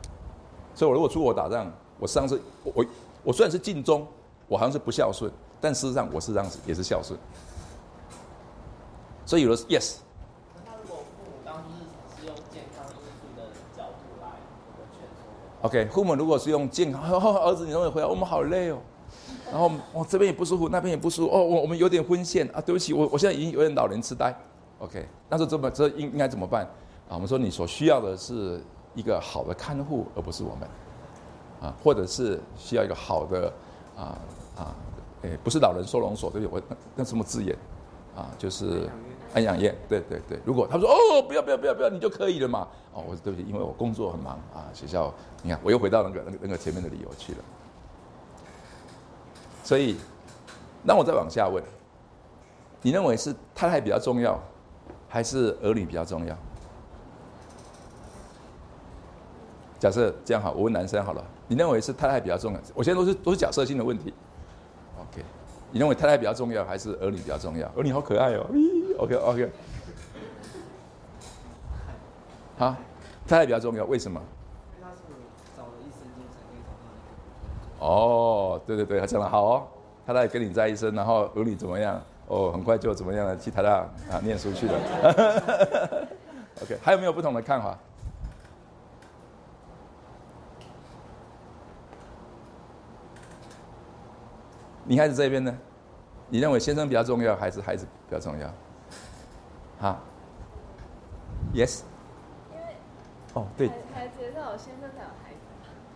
[0.75, 2.85] 所以我如果出国打仗，我实际上是我我
[3.23, 4.05] 我虽然是尽忠，
[4.47, 5.31] 我好像是不孝顺。
[5.61, 7.17] 但事实上，我是这样子，也是孝顺。
[9.25, 9.95] 所以有的是 yes，
[10.63, 14.27] 那如果父母当初是是用健康因素的角度来
[14.91, 18.77] 劝说的话，OK，父母如果是用健康，儿子你终于回来，我们好累哦，
[19.49, 24.35] 然后我这边也不舒服，那边也不舒服，哦，我我们有点昏眩啊，对不起，我我现在已经有点老年痴呆
[24.77, 26.63] ，OK，那这怎么这应应该怎么办
[27.09, 27.15] 啊？
[27.15, 28.61] 我们说你所需要的是
[28.95, 30.67] 一个好的看护，而不是我们
[31.61, 33.53] 啊，或者是需要一个好的
[33.95, 34.17] 啊
[34.57, 34.75] 啊，
[35.21, 36.53] 诶，不是老人收容所，对不对？
[36.53, 37.55] 我那那什么字眼
[38.15, 38.31] 啊？
[38.37, 38.89] 就是
[39.33, 40.39] 安养院，对对对。
[40.45, 42.67] 如果他说哦，不要不要不要不要，你就可以了嘛。
[42.93, 47.39] 哦，我说对不起，因为我工作很忙啊，学校，你看我又回到那个那个那个前面的理由去了。
[49.63, 49.97] 所以，
[50.83, 51.63] 那我再往下问，
[52.81, 54.39] 你认为是太太比较重要，
[55.09, 56.37] 还是儿女比较重要？
[59.85, 62.59] 假设这样好，我问男生好了，你认为是太太比较重要？
[62.73, 64.11] 我现在都是都是假设性的问题。
[64.97, 65.23] OK，
[65.69, 67.67] 你认为太太比较重要，还是儿女比较重要？
[67.77, 68.47] 儿女好可爱哦。
[68.97, 69.51] OK OK。
[72.57, 72.75] 好，
[73.27, 74.19] 太太比较重要，为什么？
[74.75, 75.03] 因为他是
[75.55, 76.89] 找了一生中才可以找到
[77.79, 77.85] 那个。
[77.85, 79.67] 哦，对对对，他讲的好哦，
[80.07, 82.01] 太太跟你在一生，然后儿女怎么样？
[82.25, 83.37] 哦，很快就怎么样了？
[83.37, 84.73] 去台大啊念书去了。
[86.63, 87.77] OK，还有没有不同的看法？
[94.85, 95.55] 女孩子这边呢？
[96.29, 98.47] 你认为先生比较重要，还是孩子比较重要？
[99.79, 99.99] 哈
[101.53, 101.81] ？Yes。
[102.51, 102.75] 因为
[103.33, 105.37] 哦，对，孩孩子要有先生才有孩子。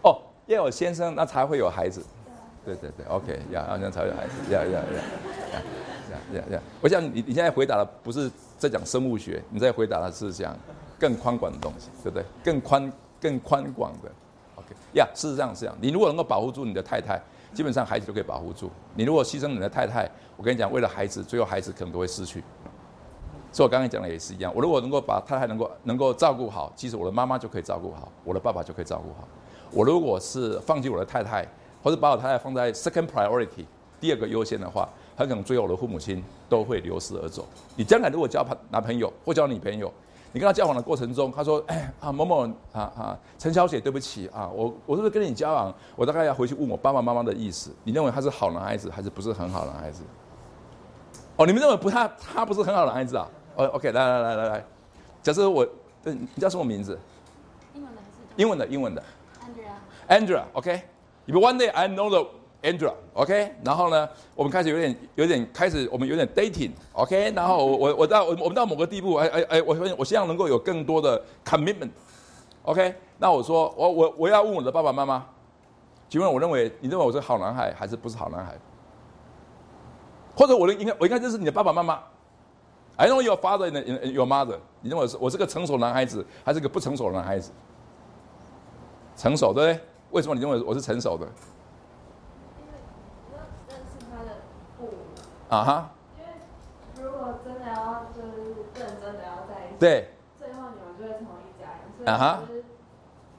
[0.03, 2.05] 哦，要有先生，那才会有孩子。
[2.25, 4.79] 对啊，对对对，OK，呀，这样才会有孩子，呀 呀呀，
[5.53, 5.61] 呀
[6.11, 6.61] 呀呀呀！
[6.81, 10.55] 我想你你现在回答的不是在讲生物学，你在回答的是讲
[10.99, 12.25] 更宽广的东西，对不对？
[12.43, 14.11] 更宽更宽广的
[14.55, 15.75] ，OK，呀，事实上是这样。
[15.81, 17.19] 你如果能够保护住你的太太，
[17.53, 18.69] 基本上孩子都可以保护住。
[18.95, 22.43] 你如果牺牲你的太太，我跟你讲，为了孩子，最后孩子可能都会失去。
[23.51, 29.27] 所以我刚才讲的也是一样，我如果能够把太太能够能够照顾好，其实我的妈妈就可以照顾好，我的爸爸就可以照顾好。
[29.71, 31.45] 我如果是放弃我的太太，
[31.81, 33.65] 或者把我太太放在 second priority
[33.99, 37.47] 第二个优先的话，很可能最后我的父母亲都会流失而走。
[37.75, 39.91] 你将来如果交朋男朋友或交女朋友，
[40.31, 45.73] 你跟他交往的过程中，他说：“哎啊某某啊啊陈小姐，对不起啊，我我是不是跟你交往？
[45.95, 47.73] 我大概要回去问我爸爸妈妈的意思。
[47.83, 50.03] 你认为他是好男孩子，还是不是很好的男孩子？”
[51.37, 53.27] 哦，你们认为不他他不是很好的男孩子啊？
[53.55, 54.65] 哦，OK，来来来来来，
[55.23, 55.65] 假设我，
[56.03, 56.99] 对，你叫什么名字？
[57.73, 59.03] 英文的还是英文的，英文的。
[60.07, 60.81] Andrea？Andrea，OK、
[61.27, 62.25] If one day I know the
[62.61, 75.25] Andrea，OK，、然后呢，我们开始有点有点开始，我们有点 dating，OK，、然后我我我到我我们到某个地步，哎哎哎，我发现我希望能够有更多的 commitment，OK，、那我说我我我要问我的爸爸妈妈，
[76.09, 78.57] 请问我认为你认为我是好男孩还是不是好男孩？
[80.35, 81.99] 或者我的应该我应该认识你的爸爸妈妈
[82.97, 87.51] ，I know your father and your mother，你认为我是我是个成熟男孩子还是个不成熟的男孩子？
[89.17, 89.85] 成熟对不对？
[90.11, 91.25] 为什么你认为我是成熟的？
[92.57, 92.71] 因为
[93.27, 94.37] 你要认识他的
[94.77, 94.91] 父母，
[95.49, 96.29] 啊哈，因为
[97.03, 102.63] 如果真的要就是认真的要在一起，对，最后你们就会成为一家人，所啊哈以就是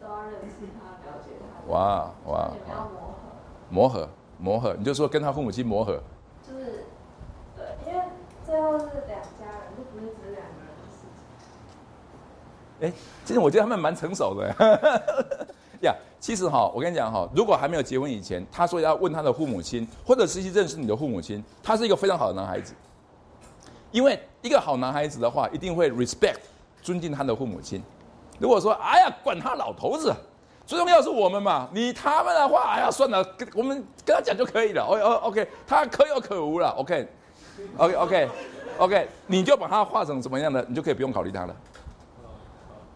[0.01, 1.73] 都要认识他，了解他。
[1.73, 2.89] 哇哇你们要，
[3.71, 6.03] 磨合，磨合磨合，你就说跟他父母亲磨合，
[6.43, 6.85] 就是
[7.57, 8.05] 对，因为
[8.45, 11.07] 最后是两家人，就不是只是两个人的事
[12.81, 12.89] 情。
[12.89, 12.93] 哎，
[13.25, 14.49] 其实我觉得他们蛮成熟的
[15.83, 15.95] 呀。
[16.21, 22.75] 其实哈，我跟你讲哈，如果还没有结婚以前，他说要问他的父母亲，或者是去认识你的父母亲，他是一个非常好的男孩子。
[23.91, 26.37] 因为一个好男孩子的话，一定会 respect
[26.83, 27.83] 尊敬他的父母亲。
[28.39, 30.15] 如果说哎呀，管他老头子，
[30.67, 34.85] 最重要是我们嘛，你他们的话，哎呀，算了，跟我们跟他讲就可以了。
[34.85, 36.69] 哦哦，OK，他可有可无了。
[36.77, 38.29] OK，OK OK
[38.79, 41.57] OK，你就把他画成怎么样的，你就可以不用考虑他了。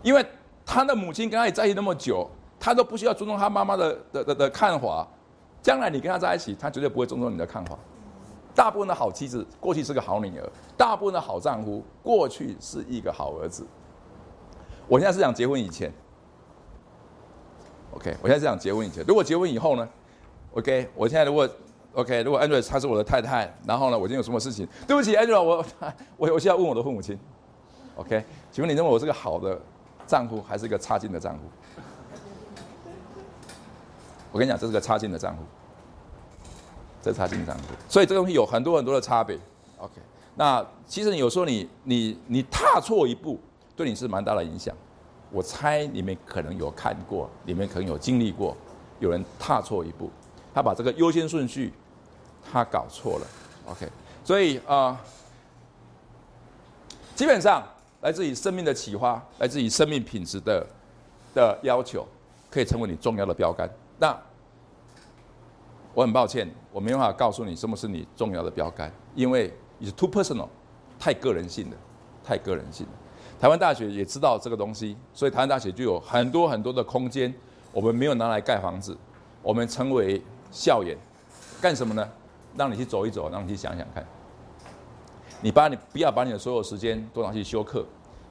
[0.03, 0.25] 因为
[0.65, 2.31] 他的母亲跟他也在一起那么久，
[2.65, 5.07] 他都不需要尊重他妈妈的的的的看法。
[5.61, 7.77] 将来你跟他在一起，他绝对不会尊重你的看法。
[8.55, 13.67] 大部分的好妻子过去是个好女儿，大部分的好丈夫过去是一个好儿子。
[14.89, 15.93] 我现在是讲结婚以前
[17.95, 19.05] ，OK，我现在是讲结婚以前。
[19.07, 19.87] 如果结婚以后呢
[20.55, 21.47] ？OK，我现在如果
[21.95, 24.67] OK，如果 Angela 她是我的太太，然后呢，我今天有什么事情？
[24.87, 25.65] 对不起，Angela，我
[26.17, 27.19] 我我现在问我的父母亲
[27.97, 29.59] ，OK，请问你认为我是个好的
[30.07, 31.41] 丈夫，还是一个差劲的丈夫？
[34.35, 35.45] 我跟你讲，这是个差劲的账户，
[37.01, 37.63] 这差劲的账户。
[37.89, 39.39] 所以这个东西有很多很多的差别。
[39.79, 39.93] OK，
[40.35, 43.39] 那其实有时候你你你踏错一步，
[43.77, 44.75] 对你是蛮大的影响。
[45.31, 48.57] 我猜你们可能有看过，你们可能有经历过，
[48.99, 50.11] 有人踏错一步，
[50.53, 51.73] 他把这个优先顺序
[52.51, 53.27] 他搞错了。
[53.67, 53.89] OK，
[54.25, 54.99] 所以啊、呃
[57.15, 57.63] 基本上
[58.01, 60.67] 来自于生命的启发，来自于生命品质的
[61.33, 62.05] 的要求，
[62.51, 63.71] 可以成为你重要的标杆。
[63.99, 64.19] 那
[65.95, 70.49] 我很抱歉，我没办法告诉你什么是你重要的标杆，因为你是 too personal，
[70.99, 71.77] 太个人性的，
[72.25, 72.93] 太个人性的。
[73.41, 77.33] 台湾大学也知道这个东西，所以台湾大学就有很多很多的空间，
[77.73, 78.97] 我们没有拿来盖房子，
[79.43, 80.97] 我们称为校园，
[81.61, 82.09] 干什么呢？
[82.57, 84.05] 让你去走一走，让你去想想看。
[85.41, 87.85] 你把你不要把你的所有时间都拿去修课，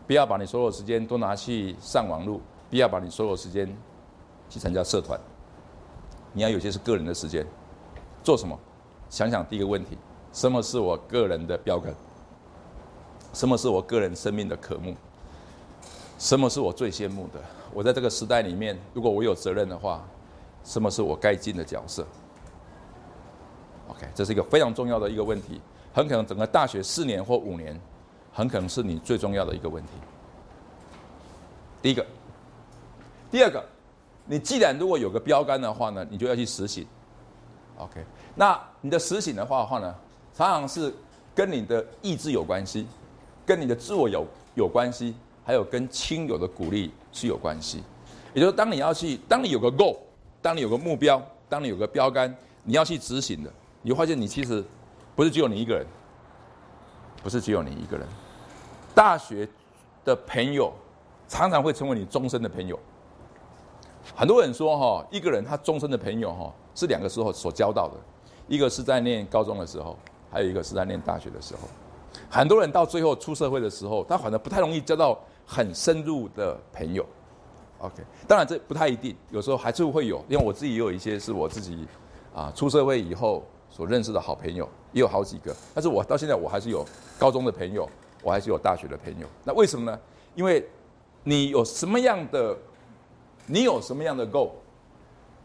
[0.07, 3.67] 不要把你所有时间都拿去上网络，不要把你所有时间
[4.49, 5.19] 去参加社团。
[6.33, 7.45] 你要有些是个人的时间，
[8.23, 8.59] 做什么？
[9.09, 9.97] 想想第一个问题：
[10.33, 11.93] 什么是我个人的标杆？
[13.31, 14.95] 什么是我个人生命的渴慕？
[16.17, 17.39] 什么是我最羡慕的？
[17.73, 20.03] 我在这个时代里面，如果我有责任的话，
[20.63, 22.05] 什么是我该尽的角色
[23.89, 25.59] ？OK，这是一个非常重要的一个问题，
[25.93, 27.79] 很可能整个大学四年或五年，
[28.31, 29.91] 很可能是你最重要的一个问题。
[31.81, 32.05] 第一个，
[33.29, 33.63] 第二个，
[34.25, 36.87] 你既然如果有个标杆的话呢，你就要去实行。
[37.77, 38.03] OK，
[38.35, 39.95] 那你的实行的话的话呢，
[40.33, 40.93] 常常是
[41.35, 42.87] 跟你的意志有关系，
[43.45, 47.83] 跟你的自我有有关系，还有跟亲友的鼓励是有关系。
[48.33, 49.97] 也就是当你要去，当你有个 goal，
[50.41, 52.33] 当你有个目标，当你有个标杆，
[52.63, 54.63] 你要去执行的，你发现你其实
[55.15, 55.85] 不是只有你一个人，
[57.21, 58.07] 不是只有你一个人。
[58.95, 59.47] 大学
[60.05, 60.71] 的朋友
[61.27, 62.79] 常常会成为你终身的朋友。
[64.15, 67.93] 很多人说哈，一个人他终身的朋友哈是两个时候所交到的，
[68.47, 69.97] 一个是在念高中的时候，
[70.29, 71.61] 还有一个是在念大学的时候。
[72.29, 77.05] 很多人到最后出社会的时候，他反而不太容易交到很深入的朋友。
[77.79, 81.87] OK，当然这不太一定，有时候还是会有，因为我自己也有一些是我自己
[82.33, 85.55] 啊出社会以后所认识的好朋友，也有好几个。
[85.73, 86.85] 但是我到现在我还是有
[87.19, 87.89] 高中的朋友，
[88.21, 89.27] 我还是有大学的朋友。
[89.43, 89.99] 那为什么呢？
[90.35, 90.65] 因为
[91.23, 92.57] 你有什么样的，
[93.45, 94.51] 你有什么样的 goal，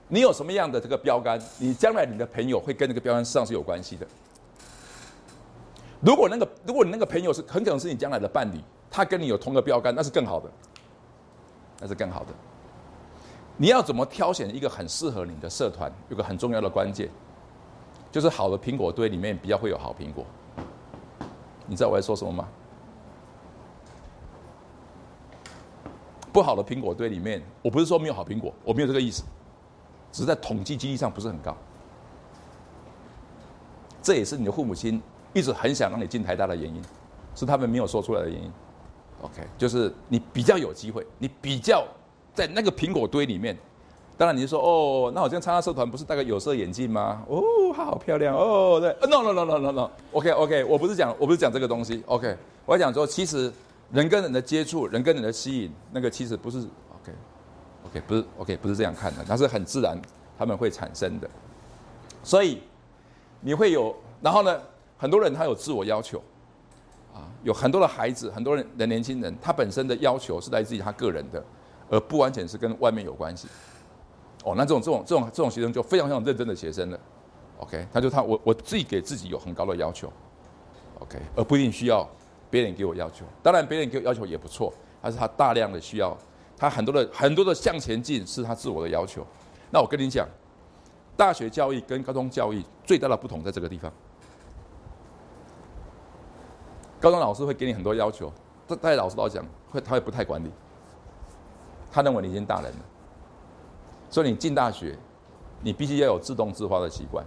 [0.08, 4.06] 你有什么样的这个标杆，你将来你的朋友会跟那个标杆上是有关系的。
[6.00, 10.48] 如果那个如果你那个朋友是很可能是你将来的伴侣，他跟你有同个标杆，那是更好的。
[11.80, 12.32] 那是更好的。
[13.56, 15.92] 你要怎么挑选一个很适合你的社团？
[16.08, 17.08] 有个很重要的关键，
[18.12, 20.24] 就是好的苹果堆里面比较会有好苹果。
[21.66, 22.48] 你知道我在说什么吗？
[26.38, 29.24] 不好的苹果堆里面，我不是说没有好苹果，我没有这个意思，
[30.12, 31.52] 只是在统计几率上不是很高。
[34.00, 36.80] 这也是你的父母亲一直很想让你进台大的原因，
[37.34, 38.48] 是他们没有说出来的原因。
[39.20, 41.84] OK，就是你比较有机会，你比较
[42.32, 43.58] 在那个苹果堆里面。
[44.16, 47.24] 当然，你就说哦，那我这样参加社团不是戴个有色眼镜吗？
[47.28, 47.42] 哦，
[47.74, 53.52] 好漂亮哦，对，No No No No No No，OK OK，我不是讲我不是讲这个东西，OK，我要讲说，其实
[53.92, 57.12] 人跟人的接触，人跟人的吸引，那个其实不是 OK
[57.86, 59.98] OK，不是 OK，不是这样看的，那是很自然
[60.38, 61.28] 他们会产生的。
[62.22, 62.62] 所以
[63.40, 64.60] 你会有，然后呢，
[64.96, 66.22] 很多人他有自我要求。
[67.14, 71.42] 啊，有很多的孩子，很多人的年轻人，他本身的要求是来自于他个人的，
[71.88, 73.48] 而不完全是跟外面有关系。
[74.44, 77.00] 哦，那这种这种这种这种学生就非常非常认真的学生了。
[77.56, 80.12] OK，他就他我我自己给自己有很高的要求。
[81.00, 82.06] OK，而不一定需要
[82.50, 83.24] 别人给我要求。
[83.42, 86.16] 当然别人给我要求也不错，但是他大量的需要，
[86.56, 89.26] 他很多的很多的向前进是他自我的要求。
[89.70, 90.26] 那我跟你讲，
[91.16, 93.92] 大学教育跟高中教育最大的不同在这个地方。
[97.00, 98.32] 高中老师会给你很多要求，
[98.66, 100.50] 这在老师来讲，会他会不太管你，
[101.92, 102.84] 他认为你已经大人了，
[104.10, 104.98] 所以你进大学，
[105.62, 107.24] 你必须要有自动自发的习惯。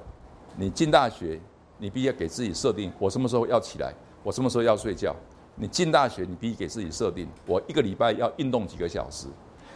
[0.58, 1.40] 你进大学，
[1.78, 5.16] 你必须要给自己设定，我什么时候要起来，我什么时候要睡觉。
[5.56, 9.28] 你进大学，你必须给自己设定，我一个礼拜要运动几个小时。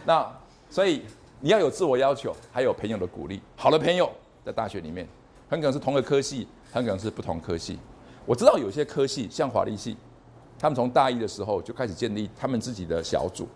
[0.04, 0.26] 那
[0.70, 1.02] 所以
[1.38, 3.40] 你要有自我要求，还有朋友的鼓励。
[3.56, 4.10] 好的朋友
[4.44, 5.06] 在大学里面，
[5.48, 7.78] 很可能是同个科系，很可能是不同科系。
[8.24, 9.96] 我知道有些科系，像法律系，
[10.58, 13.46] 他们从大一的时候就开始建立他们自己的小组。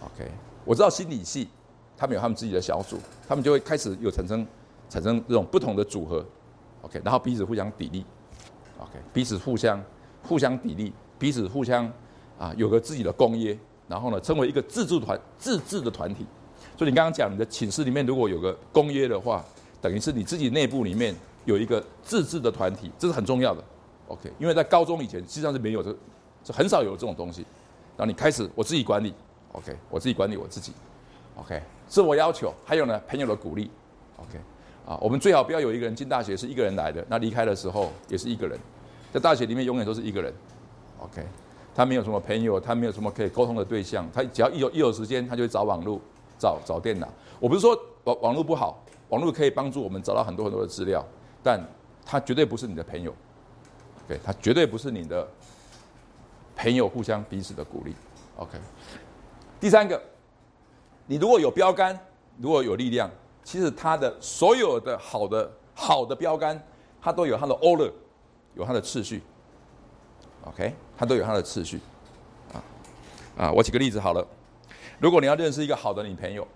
[0.00, 0.30] OK，
[0.64, 1.48] 我知道心理系，
[1.96, 2.96] 他们有他们自己的小组，
[3.28, 4.46] 他们就会开始有产生
[4.88, 6.24] 产生这种不同的组合。
[6.82, 8.04] OK，然后彼此互相砥砺。
[8.78, 9.82] OK，彼此互相
[10.22, 11.90] 互相砥砺，彼此互相
[12.38, 16.26] 啊有个自己的公约，然后呢成为一个自治团自治的团体。
[16.76, 19.44] 所以你刚刚讲你的寝室里面如果有个公约的话，
[19.80, 21.14] 等于是你自己内部里面。
[21.44, 23.64] 有一个自治的团体，这是很重要的。
[24.08, 25.96] OK，因为在高中以前实际上是没有这，
[26.44, 27.40] 是很少有这种东西。
[27.96, 29.14] 然后你开始我自己管理
[29.52, 30.74] ，OK，我自己管理我自己
[31.36, 33.70] ，OK，自我要求，还有呢朋友的鼓励
[34.18, 34.38] ，OK，
[34.88, 38.58] 啊，我们最好不要有一个人进大学是一个人来的，那离开的时候也是一个人，
[39.12, 40.32] 在大学里面永远都是一个人
[41.00, 41.22] ，OK，
[41.74, 46.00] 他没有什么朋友，他没有什么可以沟通的对象，他只要一有一有时间，他就会找网络，
[46.38, 47.06] 找找电脑。
[47.38, 51.04] 我不是说网网络不好，网络可以帮助我们找到很多很多的资料。
[51.42, 51.62] 但
[52.06, 53.14] 他绝对不是你的朋友，
[54.08, 55.28] 对他绝对不是你的
[56.56, 57.94] 朋友，互相彼此的鼓励。
[58.38, 58.56] OK，
[59.60, 60.00] 第三个，
[61.04, 61.98] 你如果有标杆，
[62.38, 63.10] 如果有力量，
[63.48, 66.62] 其实他的所有的好的好的标杆，
[67.00, 67.90] 它都有它的 order，
[68.54, 69.22] 有它的次序。
[70.44, 71.80] OK，它都有它的次序。
[72.52, 72.60] 啊
[73.38, 74.22] 啊，我举个例子好了，
[74.98, 76.46] 如果你要认识一个好的女朋友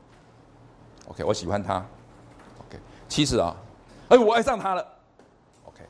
[1.09, 1.77] ，OK，我喜欢她
[2.69, 2.79] ，OK，
[3.09, 3.57] 其实啊。
[4.11, 4.87] 哎，我爱上她了。
[5.65, 5.81] OK，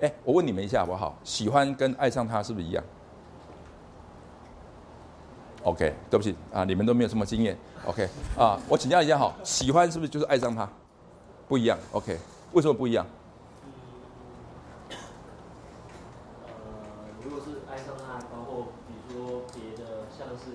[0.00, 1.18] 哎，我问你们一下好不好？
[1.22, 2.82] 喜欢跟爱上他是不是一样
[5.64, 7.56] ？OK，对不起啊，你们都没有什么经验。
[7.86, 8.08] OK，
[8.38, 10.68] 啊，我请教一下哈，喜欢是不是就是爱上他？
[11.48, 11.78] 不一样。
[11.92, 12.18] OK，
[12.52, 13.06] 为什么不一样？
[16.46, 16.48] 呃，
[17.24, 20.52] 如果是爱上他，包括比如说别的，像是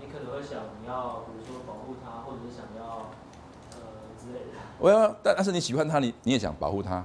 [0.00, 3.10] 你可能会想你要，比如说保护他，或者是想要
[3.72, 3.78] 呃
[4.18, 4.58] 之类的。
[4.78, 7.04] 我要，但但是你喜欢他，你你也想保护他。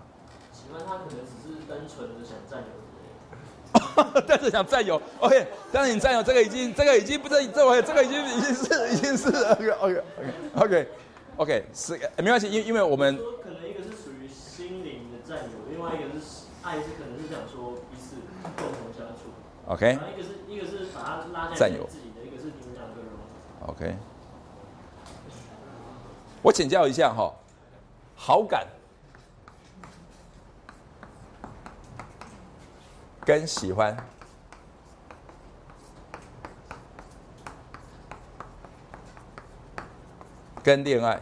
[4.28, 10.04] 但是想占有，OK，但是你占有这个已经，这个已经不是这我这个已经已经是 已经是 OK OK
[10.56, 10.88] OK
[11.38, 18.16] OK 是没关系，因因为我们可能一个是属于心灵的占有，另外一个是爱，是可能是想说彼此
[18.58, 19.32] 共同相处。
[19.68, 23.12] OK 然后一个是一个是把它拉进来占有自己的，一个是你们两个融
[23.66, 23.72] 合。
[23.72, 23.96] OK，
[26.42, 27.34] 我请教一下哈，
[28.16, 28.68] 好感
[33.26, 33.96] 跟喜欢
[40.62, 41.22] 跟恋爱，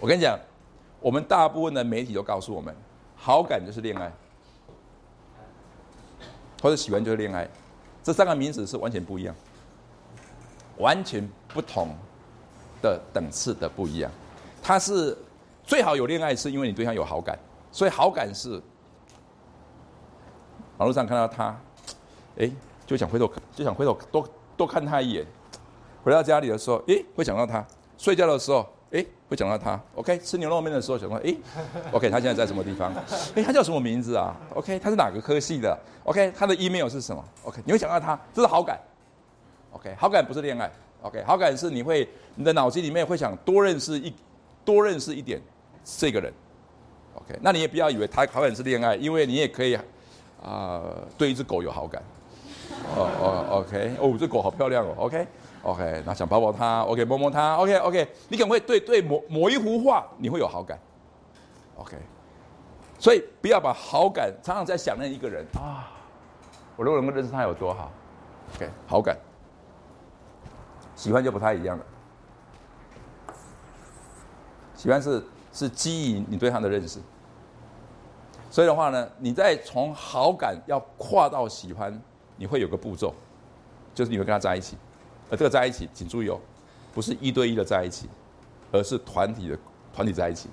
[0.00, 0.38] 我跟你讲，
[1.00, 2.74] 我们大部分的媒体都告诉我们，
[3.16, 4.12] 好感就是恋爱。
[6.62, 7.46] 或者喜欢就是恋爱，
[8.02, 9.34] 这三个名词是完全不一样，
[10.78, 11.94] 完全不同
[12.80, 14.10] 的等次的不一样。
[14.62, 15.16] 它是
[15.66, 17.38] 最好有恋爱，是因为你对他有好感，
[17.72, 18.60] 所以好感是
[20.78, 21.58] 网络上看到他，
[22.38, 22.50] 哎，
[22.86, 25.26] 就想回头就想回头多多看他一眼。
[26.02, 27.64] 回到家里的时候，诶，会想到他；
[27.96, 29.80] 睡觉的时候，诶，会想到他。
[29.94, 31.34] OK，吃牛肉面的时候想到，诶
[31.92, 32.92] o k 他现在在什么地方？
[33.34, 38.78] 诶，他叫什么名字啊？OK，他是哪个科系的？OK，他的 email 是什么？OK，你会想到他，这是好感。
[39.72, 40.70] OK，好感不是恋爱。
[41.00, 44.14] OK，好感是你会你的脑筋里面会想多认识一
[44.62, 45.40] 多认识一点
[45.84, 46.32] 这个人。
[47.14, 49.78] OK，那你也不要以为他好感是恋爱，因为你也可以
[50.42, 50.82] 啊、
[51.16, 52.02] 对一只狗有好感。
[52.96, 55.26] 哦哦，OK，哦，这狗好漂亮哦，OK。
[55.62, 60.78] OK，那想抱抱它，OK，摸摸它，OK OK，你可能会对对某某一幅画你会有好感
[61.76, 61.96] ，OK，
[62.98, 65.88] 所以不要把好感常常在想念一个人啊，
[66.76, 67.90] 我如果能够认识他有多好
[68.56, 69.16] ，OK，好感，
[70.94, 71.84] 喜欢就不太一样了，
[74.74, 75.24] 喜欢是
[75.54, 76.98] 是基于你对他的认识，
[78.50, 81.96] 所以的话呢，你在从好感要跨到喜欢，
[82.36, 83.14] 你会有个步骤，
[83.94, 84.76] 就是你会跟他在一起。
[85.30, 86.38] 而这个在一起，请注意哦，
[86.92, 88.08] 不是一对一的在一起，
[88.72, 89.56] 而是团体的
[89.94, 90.50] 团体在一起。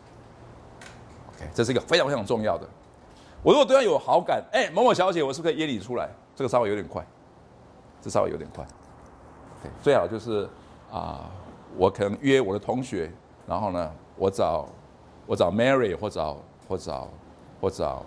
[1.35, 2.67] OK，这是一个非常非常重要的。
[3.43, 6.07] 我如果对他有好感，哎，某某小姐，我是不是可以约你出来？
[6.35, 7.03] 这个稍微有点快，
[8.01, 8.63] 这稍微有点快。
[8.63, 10.47] OK，最好就是
[10.91, 11.31] 啊、
[11.75, 13.11] 我可能约我的同学，
[13.47, 14.67] 然后呢，我找
[15.31, 17.07] 我找 Mary 或找或找
[17.61, 18.03] 或找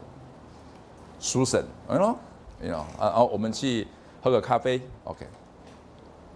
[1.19, 2.17] Susan，哎呦，
[2.61, 3.89] 哎呦，啊，然后我们去
[4.23, 5.27] 喝个咖啡，OK。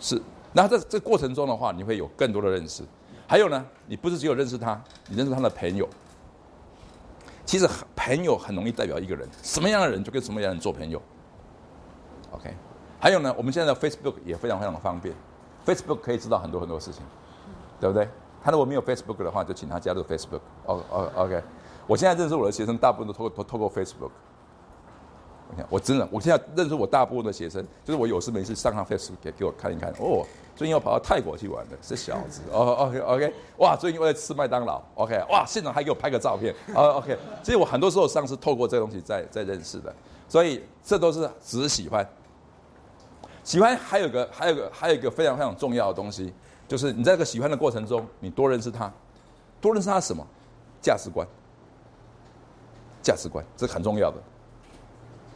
[0.00, 0.18] 是，
[0.54, 2.82] 然后在这过程中的话，你会有更多的认识。
[3.26, 5.86] 还有呢，你不是只有认识他，你认识他的朋友。
[7.44, 11.02] 其实朋友很容易代表一个人，什么样的人就跟什么样的人做朋友。
[12.30, 12.50] OK，
[12.98, 15.14] 还有呢，我们现在的 Facebook 也非常非常的方便
[15.66, 17.02] ，Facebook 可以知道很多很多事情，
[17.78, 18.08] 对不对？
[18.42, 20.40] 他如果没有 Facebook 的话，就请他加入 Facebook。
[20.66, 21.42] 哦哦，OK，
[21.86, 24.10] 我现在认识我的学生，大部分都透过透透过 Facebook。
[25.50, 29.90] 你看，我真的，我现在认识我大部分的学生，就是我有事没事上上 Facebook 给给我看一看。
[29.92, 30.22] 哦，
[30.54, 32.42] 最近又跑到泰国去玩了，这小子。
[32.52, 34.82] 哦，OK OK，哇，最近又在吃麦当劳。
[34.94, 36.54] OK，哇，现场还给我拍个照片。
[36.74, 39.94] 哦，OK，所以我很多时候上是透过这个东西在在认识的，
[40.28, 42.06] 所以这都是只是喜欢。
[43.42, 46.30] 喜欢还有个还有个还有一个非常非常重要的东西，
[46.68, 48.92] 就是你在这个喜欢的过程中，你多认识他，
[49.60, 50.24] 多认识他什么？
[50.80, 51.26] 价值观。
[53.00, 54.18] 价值观，这很重要的。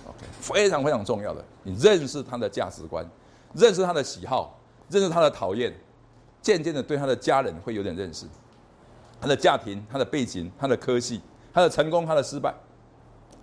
[0.06, 3.06] OK，非常非常重要的，你认识他的价值观，
[3.54, 4.58] 认识他的喜好，
[4.90, 5.72] 认识他的讨厌，
[6.42, 8.26] 渐渐的对他的家人会有点认识，
[9.20, 11.22] 他的家庭、他的背景、他的科系、
[11.54, 12.52] 他的成功、他的失败，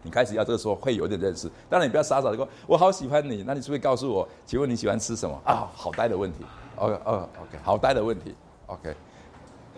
[0.03, 1.49] 你开始要这个时候会有点认识。
[1.67, 5.67] 当然，你不要傻傻的说“我好喜欢你”，那你是不是告诉我，请问你喜欢吃什么啊？
[5.73, 6.45] 好呆的问题。
[6.79, 8.33] OK，哦，OK，好呆的问题。
[8.67, 8.95] OK，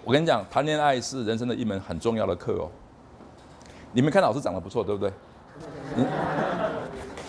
[0.03, 2.69] 我跟你讲，谈恋爱是人生的一门很重要的课哦。
[3.91, 5.11] 你们看老师长得不错，对不对？
[5.95, 6.05] 你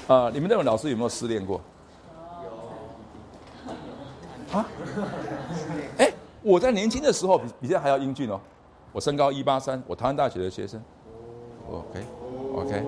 [0.09, 1.61] 啊、你们认为老师有没有失恋过？
[4.53, 4.67] 有啊？
[5.99, 6.13] 哎，
[6.43, 8.39] 我在年轻的时候比比现在还要英俊哦。
[8.93, 10.83] 我身高一八三，我台湾大学的学生。
[11.71, 12.05] OK
[12.55, 12.85] OK，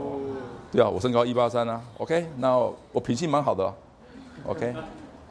[0.71, 1.81] 对啊，我身高一八三啊。
[1.97, 2.59] OK，那
[2.93, 3.75] 我脾气蛮好的、哦。
[4.47, 4.75] OK，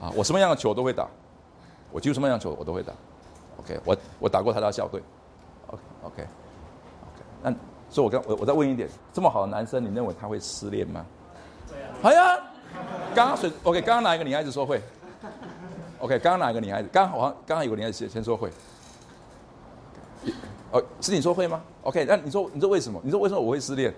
[0.01, 1.07] 啊，我什么样的球都会打，
[1.93, 2.91] 我几乎什么样的球我都会打。
[3.57, 5.01] OK，我我打过台大校队。
[5.67, 6.27] OK OK OK，
[7.41, 7.53] 那
[7.89, 11.05] 所以我刚我我再问一点，这么好的男生，你认为他会失恋吗？
[12.01, 12.37] 哎呀，
[13.15, 14.81] 刚刚谁？OK，刚刚哪一个女孩子说会
[15.99, 16.89] ？OK，刚刚哪一个女孩子？
[16.91, 18.51] 刚刚好像刚刚有个女孩子先先说会。
[20.71, 22.99] 哦，是你说会吗？OK，那你说你说为什么？
[23.03, 23.93] 你说为什么我会失恋？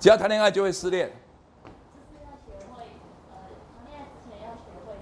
[0.00, 2.02] 只要谈恋爱就会失恋，只要谈恋爱就会
[3.42, 3.98] 失恋。
[3.98, 4.92] 就是要学会，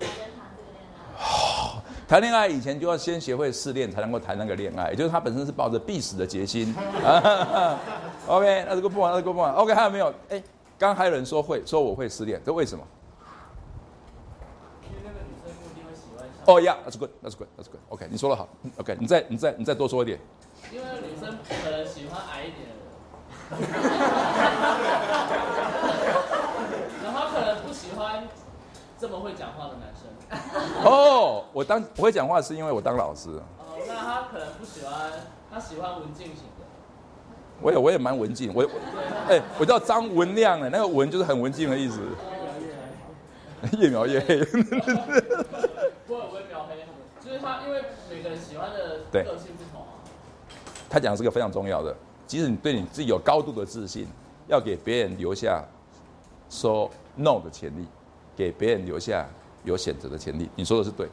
[0.00, 1.82] 呃，
[2.12, 6.74] 谈恋爱以前就要先学会试恋，才能够谈那个恋爱，也就是他本身是抱着必死的决心。
[8.28, 9.50] OK，那这个不玩，那这个不玩。
[9.54, 10.12] OK，还有没有？
[10.28, 10.38] 哎，
[10.78, 12.86] 刚刚还有人说会，说我会失恋，这为什么？
[16.44, 17.80] 哦呀，That's good，That's good，That's good。
[17.88, 18.46] OK，你说的好。
[18.76, 20.20] OK，你再你再你再多说一点。
[20.70, 22.74] 因为女生可能喜欢矮一点的
[23.56, 23.70] 人，
[27.04, 28.28] 然后可能不喜欢
[29.00, 30.11] 这么会讲话的男生。
[30.84, 35.12] 哦，我当我会讲话是因为我当老师，哦，那他可能不喜欢，
[35.50, 36.64] 他喜欢文静型的。
[37.60, 38.64] 我也我也蛮文静，我
[39.28, 42.00] 哎、我叫张文亮哎，那个文就是很文静的意思，
[43.78, 44.38] 越描越黑。
[46.06, 46.84] 不会不会描黑，
[47.24, 49.94] 就是他，因为每个人喜欢的对个性不同啊。
[50.90, 51.94] 他讲的是个非常重要的，
[52.26, 54.08] 即使你对你自己有高度的自信，
[54.48, 55.62] 要给别人留下
[56.50, 57.86] 说 no 的潜力，
[58.34, 59.24] 给别人留下
[59.64, 60.48] 有选择的权利。
[60.56, 61.08] 你说的是对。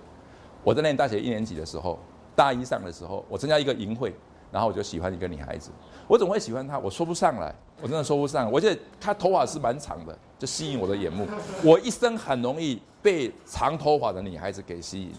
[0.64, 1.98] 我在念大学一年级的时候，
[2.36, 4.14] 大一上的时候，我参加一个营会，
[4.52, 5.72] 然后我就喜欢一个女孩子。
[6.08, 6.78] 我怎么会喜欢她？
[6.78, 8.52] 我说不上来，我真的说不上。
[8.52, 11.26] 我觉得她头发是蛮长的，就吸引我的眼目。
[11.64, 15.14] 我一生很容易被长头发的女孩子给吸引。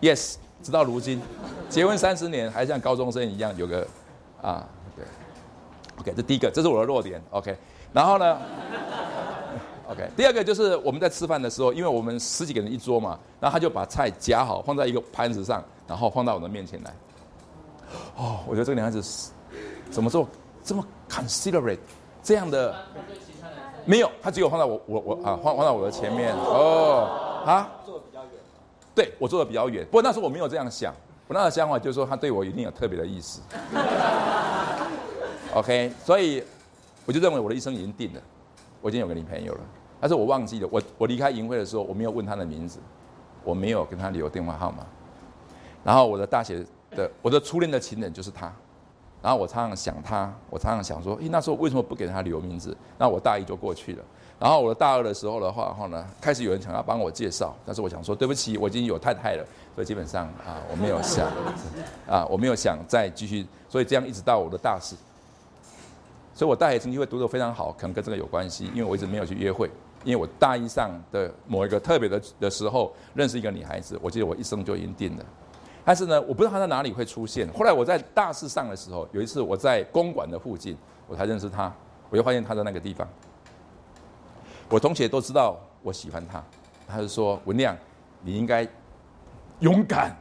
[0.00, 1.20] Yes，直到如今，
[1.68, 3.86] 结婚三十年，还像高中生一样有个
[4.40, 5.04] 啊，对
[6.00, 7.56] ，OK，这第一个，这是我的弱点，OK，
[7.92, 8.38] 然后呢
[9.88, 16.94] ，OK，第二个就是我们在吃饭的时候，因为我们十几个人一桌嘛，然后他就把菜夹好放在一个盘子上，然后放到我的面前来。
[18.16, 19.30] 哦，我觉得这个女孩子是
[19.90, 20.28] 怎么做
[20.62, 21.78] 这么 considerate
[22.22, 22.74] 这样的。
[23.88, 28.30] 没有，他只有放在我我我啊放放在我的前面哦啊，坐的比较远。
[28.96, 30.92] 对我坐的比较远，不过那时候我没有这样想，
[31.28, 33.40] 我那个想法就是说他对我一定有特别的意思。
[35.54, 36.42] OK，所以
[37.04, 38.20] 我就认为我的一生已经定了，
[38.80, 39.60] 我已经有个女朋友了，
[40.00, 42.78] 但是我忘记了，我我离开营会的时候，我没有问她的名字，
[43.42, 44.86] 我没有跟她留电话号码，
[45.84, 48.52] 然后我的大学的我的初恋的情人就是她，
[49.22, 52.76] 然后我常常想她，我常常想说，诶，那时候为什么不给她留名字？
[52.98, 54.02] 那我大一就过去了。
[54.38, 59.42] 然后我的大二的时候的话，哈呢，开始有人想要帮我介绍，但是我想说，对不起，我已经有太太了，
[59.74, 61.26] 所以基本上啊，我没有想，
[62.06, 64.94] 啊，我没有想再继续，所以这样一直到我的大四，
[66.36, 69.70] 所以我大学成绩会读得非常好，可能跟这个有关系，因为我一直没有去约会，
[70.04, 75.24] 因为我大一上的某一个特别的的时候认识一个女孩子，我记得我一生就已经定了，
[75.82, 77.50] 但是呢，我不知道她在哪里会出现。
[77.54, 80.76] 后来我在大四上的时候，有一次我在公馆的附近，
[81.08, 81.72] 我才认识她，
[82.10, 83.08] 我就发现她在那个地方。
[84.68, 86.44] 我同学都知道我喜欢她，
[86.86, 87.74] 他就说文亮，
[88.20, 88.68] 你应该
[89.60, 90.14] 勇敢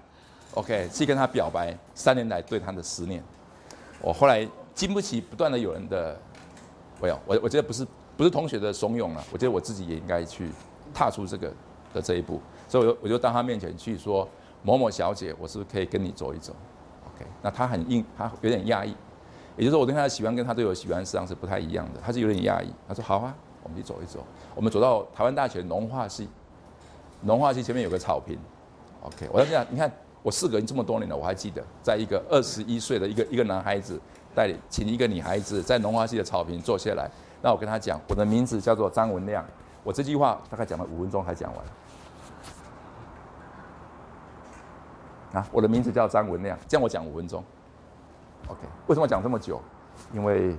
[0.54, 3.22] ，OK，去跟她表白三年来对她的思念。
[4.02, 6.16] 我后来经不起不断的有人的，
[7.02, 10.52] 没有，我我觉得不是不是同学的怂恿了，我觉得我自己也应该去
[10.94, 11.52] 踏出这个
[11.94, 14.28] 的这一步，所以我就我就到他面前去说
[14.62, 16.54] 某某小姐，我是不是可以跟你走一走
[17.16, 18.94] ？OK，那她很硬，她有点压抑，
[19.56, 22.68] 也就是说我对她的喜欢跟她对我喜欢实际上是不太一样的，她是有点压抑。
[22.88, 24.24] 她说好啊，我们去走一走。
[24.54, 26.28] 我们走到台湾大学农化系，
[27.22, 28.38] 农化系前面有个草坪
[29.04, 29.92] ，OK，我在想，你看
[30.26, 34.02] 我事隔这么多年了，我还记得，在一个二十一岁的一个一个男孩子
[34.34, 37.08] 带领请一个女孩子在农化系的草坪坐下来，
[37.44, 39.46] 那我跟他讲，我的名字叫做张文亮，
[39.84, 41.64] 我这句话大概讲了五分钟才讲完。
[45.44, 47.44] 啊，我的名字叫张文亮，这样我讲五分钟。
[48.48, 49.62] OK，为什么讲这么久？
[50.12, 50.56] 因为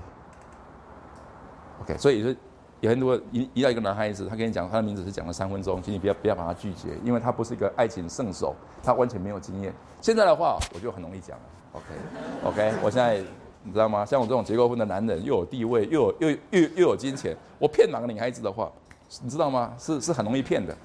[1.82, 2.36] OK，所以是
[2.80, 9.72] 有很多一遇到一个男孩子，他跟你讲他的名字是讲了三分钟，请你不要不要把他拒绝，因为他不是一个爱情圣手，他完全没有经验。
[10.00, 11.44] 现在的话，我就很容易讲了。
[11.72, 11.84] OK
[12.44, 13.18] OK， 我现在
[13.62, 14.04] 你知道吗？
[14.04, 18.70] 像我这种结过婚的男人，又有地位，又有又又又有金钱，我骗哪个女孩子的话，
[19.22, 19.74] 你知道吗？
[19.78, 20.76] 是是很容易骗的。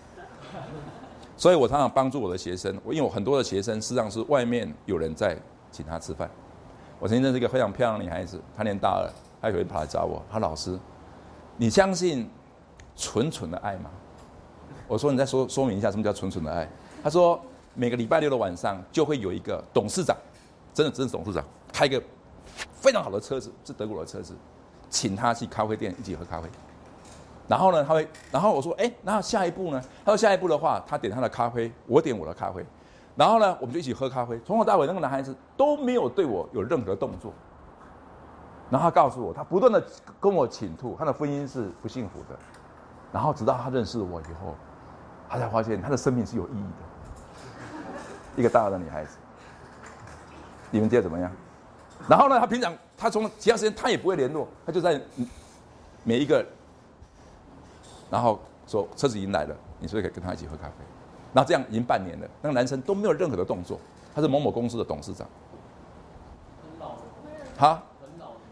[1.35, 5.35] 所以我常常帮助我的学生，我因为我很多的学生实际上是外面有人在
[5.71, 6.29] 请他吃饭。
[6.99, 9.09] 我曾经认识一个非常漂亮的女孩子，她念大二，
[9.41, 10.77] 她有人跑来找我，她老师，
[11.57, 12.29] 你相信
[12.95, 13.89] 纯纯的爱吗？
[14.87, 16.67] 我说你再说说明一下什么叫纯纯的爱。
[17.03, 17.39] 他说
[17.73, 20.15] 每个礼拜六的晚上就会有一个董事长，
[20.73, 22.01] 真的真的董事长，开一个
[22.73, 24.35] 非常好的车子，是德国的车子，
[24.89, 26.49] 请他去咖啡店一起喝咖啡。
[27.47, 29.81] 然后呢，他会，然后我说，哎，那下一步呢？
[30.05, 32.65] 他说下一步的话，他点他的咖啡，我点我的咖啡，
[33.15, 34.39] 然后呢，我们就一起喝咖啡。
[34.45, 37.33] 从头到尾，那个男孩子都没有对我有任何动作。
[38.71, 39.83] 然后他告诉我，他不断的
[40.19, 42.39] 跟我倾吐，他的婚姻是不幸福的。
[43.11, 44.55] 然后直到他认识我以后，
[45.29, 48.37] 他才发现他的生命是有意义的。
[48.37, 49.17] 一个大二的女孩子，
[50.71, 51.29] 你们觉得怎么样？
[52.07, 54.99] 然后呢，他平常他从其他时间他也不会联络，他就在
[56.05, 56.43] 每一个，
[58.09, 60.73] 然后说车子已经来了，你是不是可以跟他一起喝咖啡？
[61.33, 63.77] 然后这样已经半年了，那个男生都没有任何的动作，
[64.15, 65.27] 他是某某公司的董事长。
[66.63, 67.01] 很老的，
[67.57, 67.83] 好，很老的，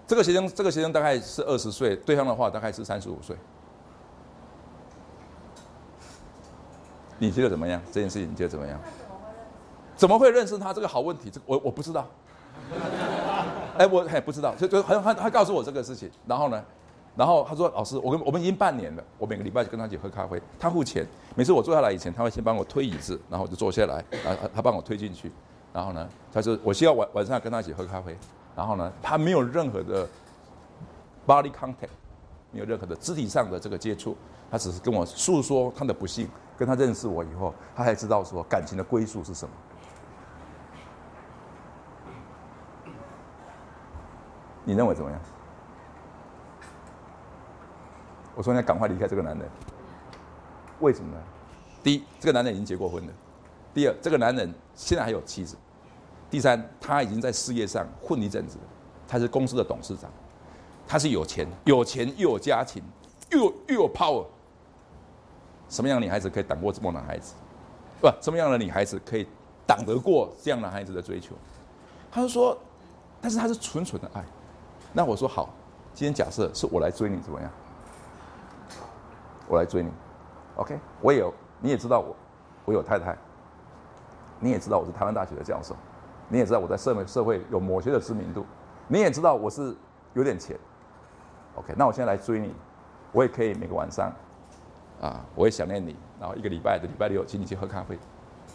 [0.10, 3.36] 这个学生这个学生大概是二十岁，对方的话大概是三十五岁。
[7.20, 7.80] 你觉得怎么样？
[7.92, 8.80] 这件事情你觉得怎么样？
[9.96, 10.74] 怎么会认识他？
[10.74, 12.08] 这个好问题，这个我我不知道。
[13.78, 16.66] 哎，我还不知道，就就好像他他告诉我这个事情，然后呢，
[17.16, 21.06] 然后他说老师，我跟我们已经半年了，我每个礼拜就跟他一起喝咖啡，他付钱，
[21.36, 25.32] 每次我坐下来以前，他会先帮我推椅子，然后我就坐下来，然后他他帮我推进去，
[25.72, 28.18] 然后呢，他说我需要晚晚上跟他一起喝咖啡，
[28.56, 30.08] 然后呢，他没有任何的
[31.26, 31.90] body contact，
[32.52, 34.16] 没有任何的肢体上的这个接触，
[34.52, 39.54] 他只是跟我诉说他的不幸，跟他认识我以后，他才知道说感情的归宿是什么。
[44.66, 45.20] 你认为怎么样？
[48.36, 49.50] 我说你要赶快离开这个男人，
[50.80, 51.22] 为什么呢？
[51.82, 53.14] 第一，这个男人已经结过婚了；
[53.74, 55.56] 第二，这个男人现在还有妻子；
[56.30, 58.58] 第三，他已经在事业上混一阵子，
[59.08, 60.10] 他是公司的董事长，
[60.88, 62.84] 他是有钱，有钱又有家庭，
[63.32, 64.26] 又有又有 power。
[65.70, 67.34] 什么样的女孩子可以挡过这么男孩子？
[68.02, 69.28] 不，什么样的女孩子可以
[69.68, 71.36] 挡得过这样男孩子的追求？
[72.12, 72.58] 他就说，
[73.22, 74.24] 但是他是纯纯的爱。
[74.94, 75.50] 那我说好，
[75.94, 77.52] 今天假设是我来追你怎么样？
[79.48, 79.90] 我来追你
[80.56, 80.80] ，OK？
[81.02, 82.16] 我也有，你也知道我，
[82.66, 83.18] 我有太太，
[84.40, 85.76] 你也知道我是台湾大学的教授，
[86.30, 88.46] 你也知道我在社会社会有某些的知名度，
[88.88, 89.76] 你也知道我是
[90.14, 90.56] 有点钱
[91.56, 91.74] ，OK？
[91.76, 92.54] 那我现在来追你，
[93.12, 94.14] 我也可以每个晚上，
[95.02, 97.98] 啊，我也想念你，然后一个礼拜的礼拜六请你去喝咖啡，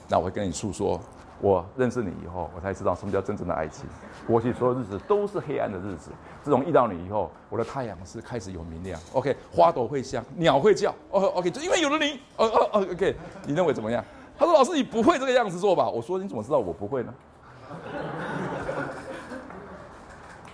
[0.09, 0.99] 那我会跟你诉说。
[1.41, 3.87] 我认识你以后，我才知道什么叫真正的爱情。
[4.25, 6.12] 过去所有日子都是黑暗的日子，
[6.43, 8.99] 自从遇到你以后，我的太阳是开始有明亮。
[9.12, 10.95] OK，花朵会香，鸟会叫。
[11.11, 12.20] 哦，OK，就因为有了你。
[12.37, 13.16] 哦哦哦，OK，
[13.47, 14.03] 你认为怎么样？
[14.39, 17.12] 他说：“老师，你不会这个样子做吧？”我说：“你怎么知道我不会呢？”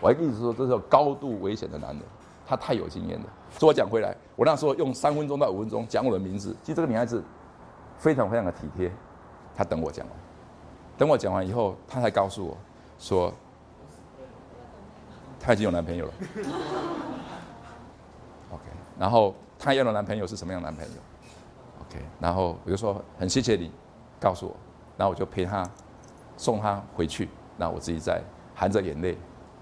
[0.01, 2.03] 我还跟你说，这是个高度危险的男人，
[2.47, 3.27] 他太有经验了。
[3.51, 6.57] 所以我讲回来，我那时候用三分钟到五分钟讲我的名字。
[6.63, 7.23] 其实这个女孩子
[7.99, 8.91] 非常非常的体贴，
[9.55, 10.17] 她等我讲完。
[10.97, 12.57] 等我讲完以后，她才告诉我，
[12.99, 13.33] 说
[15.39, 16.13] 她已经有男朋友了。
[18.53, 18.65] OK，
[18.99, 21.01] 然后她要的男朋友是什么样的男朋友
[21.83, 23.71] ？OK，然后我就说很谢谢你
[24.19, 24.57] 告诉我，
[24.97, 25.69] 然后我就陪她
[26.37, 28.23] 送她回去，那我自己再
[28.55, 29.17] 含着眼泪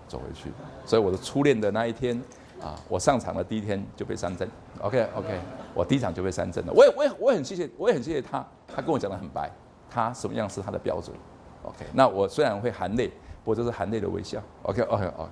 [0.09, 0.51] 走回去。
[0.87, 2.21] 所以我的初恋的那一天
[2.61, 4.49] 啊，我上场的第一天就被三针。
[4.81, 5.39] OK OK，
[5.75, 6.73] 我第一场就被三针了。
[6.73, 9.51] 我也我也我也很谢谢，我也很谢谢他，他跟我讲的很白。
[9.91, 11.17] 他什么样是他的标准
[11.63, 13.09] ？OK，那我虽然会含泪，
[13.45, 14.43] 不过这是含泪的微笑。
[14.63, 15.31] OK，OK，OK，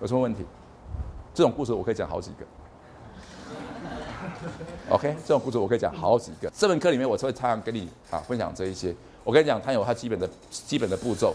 [0.00, 0.44] 有什么问题？
[1.34, 2.46] 这种故事我可以讲好几个。
[4.88, 6.50] OK，这种故事我可以讲好几个。
[6.50, 8.94] 这门课里面我会常常跟你啊分享这一些。
[9.24, 11.34] 我跟你讲，他有他基本的基本的步骤，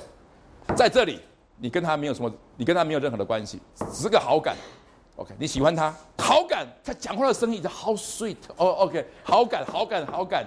[0.75, 1.19] 在这里
[1.57, 4.55] 你跟他没有什么，你跟他没有任何的关系，只是个好感。
[5.15, 8.35] OK，你喜欢他，好感，他讲话的声音就好 sweet。
[8.57, 10.45] 哦，OK，好感，好感，好感。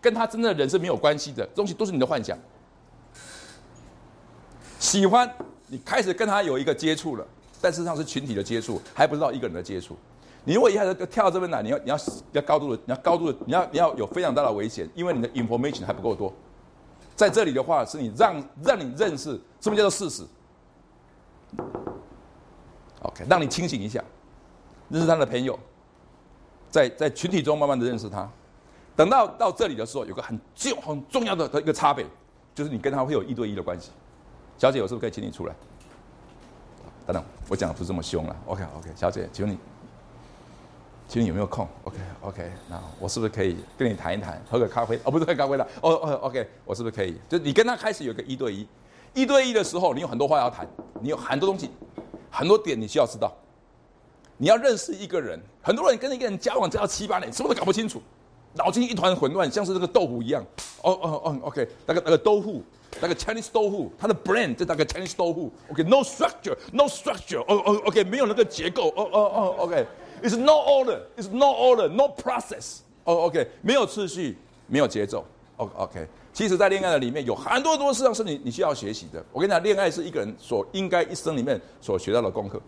[0.00, 2.36] 跟他真正的人是没有关系的，东西都是你的幻想。
[4.80, 5.28] 喜欢
[5.66, 7.26] 你开始跟他有一个接触了，
[7.60, 9.96] 但事实上是群体的接触，还不知道一个人的接触。
[10.44, 11.98] 你如果一下子跳到这边来，你要你要
[12.32, 16.32] 要高度的，你要高度的，你要你要有非常大的危险，因为你的 information 还不够多。
[17.14, 20.24] 在这里的话，是你让让你认识什么叫做事实。
[23.02, 24.02] OK，让你清醒一下，
[24.88, 25.58] 认识他的朋友，
[26.68, 28.28] 在在群体中慢慢的认识他。
[28.96, 32.04] 等到到这里的时候，有个很重很重要的一个差别，
[32.54, 33.90] 就是你跟他会有一对一的关系。
[34.56, 35.54] 小姐，我是不是可以请你出来？
[37.06, 38.36] 等等，我讲的不是这么凶了。
[38.46, 39.58] OK OK，小姐，请问你，
[41.06, 44.98] 请问你有没有空？OK OK，那我是不是可以跟你谈一谈，喝个咖啡？
[45.04, 45.64] 哦，不是喝咖啡了。
[45.80, 47.16] 哦哦 OK，我是不是可以？
[47.28, 48.66] 就你跟他开始有个一对一，
[49.14, 50.68] 一对一的时候，你有很多话要谈，
[51.00, 51.70] 你有很多东西，
[52.30, 53.32] 很多点你需要知道。
[54.36, 58.00] 你要认识一个人，很多人跟一个人交往交到七八年，什么都搞不清楚。
[58.54, 60.44] 脑筋一团混乱，像是这个豆腐一样。
[60.82, 62.62] 哦哦哦，OK，那个那个豆腐，
[63.00, 65.52] 那个 Chinese 豆腐，它的 brand 就那个 Chinese 豆腐。
[65.70, 67.40] OK，no structure，no structure。
[67.40, 68.88] 哦哦，OK，没有那个结构。
[68.96, 72.78] 哦哦哦，OK，it's no order，it's no order，no process。
[73.04, 75.24] 哦，OK，没有次序，没有节奏。
[75.58, 79.22] 哦，OK，其实，在恋爱的里面有很多很多事上是你你需要学习的。
[79.32, 82.60] 我跟你讲，恋爱是一个人所应该一生里面所学到的功课。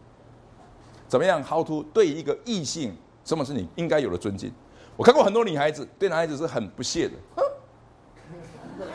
[1.08, 4.52] 怎么样？How to 对一个异性，什么是你应该有的尊敬？
[4.96, 7.42] 我看过很多女孩子对男孩子是很不屑的。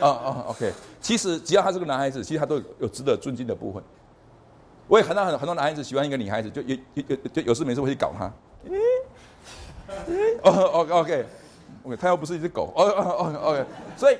[0.00, 3.82] 啊啊，OK，其实只要他是个男孩子，其实他都有值得尊敬的部分。
[4.88, 8.30] 我也看到很很多男孩子喜欢一个女孩子，就有有有就有事没事会去搞她。
[10.42, 11.26] 哦，OK OK
[11.86, 12.72] OK，他又不是一只狗。
[12.74, 13.64] 哦哦哦，OK，
[13.96, 14.18] 所以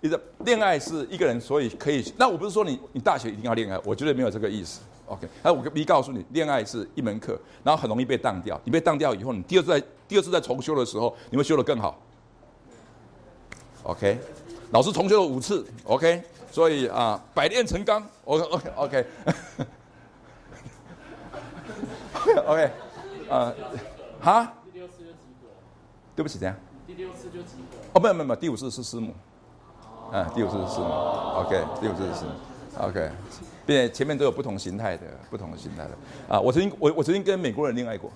[0.00, 2.12] 你的恋爱是一个人，所以可以。
[2.16, 4.80] 那我不是说你你大学一定要恋爱，我绝对没有这个意思。
[5.06, 8.60] OK，那我一告诉你，恋爱是一门课，然后很容易被当掉。
[8.64, 11.96] 你被当掉以后，你第二次在第二次再重修的时候，你会修得更好。
[13.84, 14.18] OK，
[14.72, 15.64] 老师重修了五次。
[15.84, 16.20] OK，
[16.50, 18.04] 所以啊，百炼成钢。
[18.24, 19.06] OK OK OK。
[22.46, 22.70] OK，
[23.28, 23.54] 呃，
[24.20, 24.52] 哈？
[26.14, 26.54] 对不起，这样？
[26.94, 27.78] 第六次就及格。
[27.94, 29.14] 哦，没有没有没有，第五次是师母。
[30.12, 30.86] 嗯，第五次是师母。
[30.86, 32.84] OK，第五次是师母。
[32.86, 33.10] OK，
[33.64, 35.90] 并且前面都有不同形态的，不同的形态的。
[36.28, 38.10] 啊，我曾经我我曾经跟美国人恋爱过。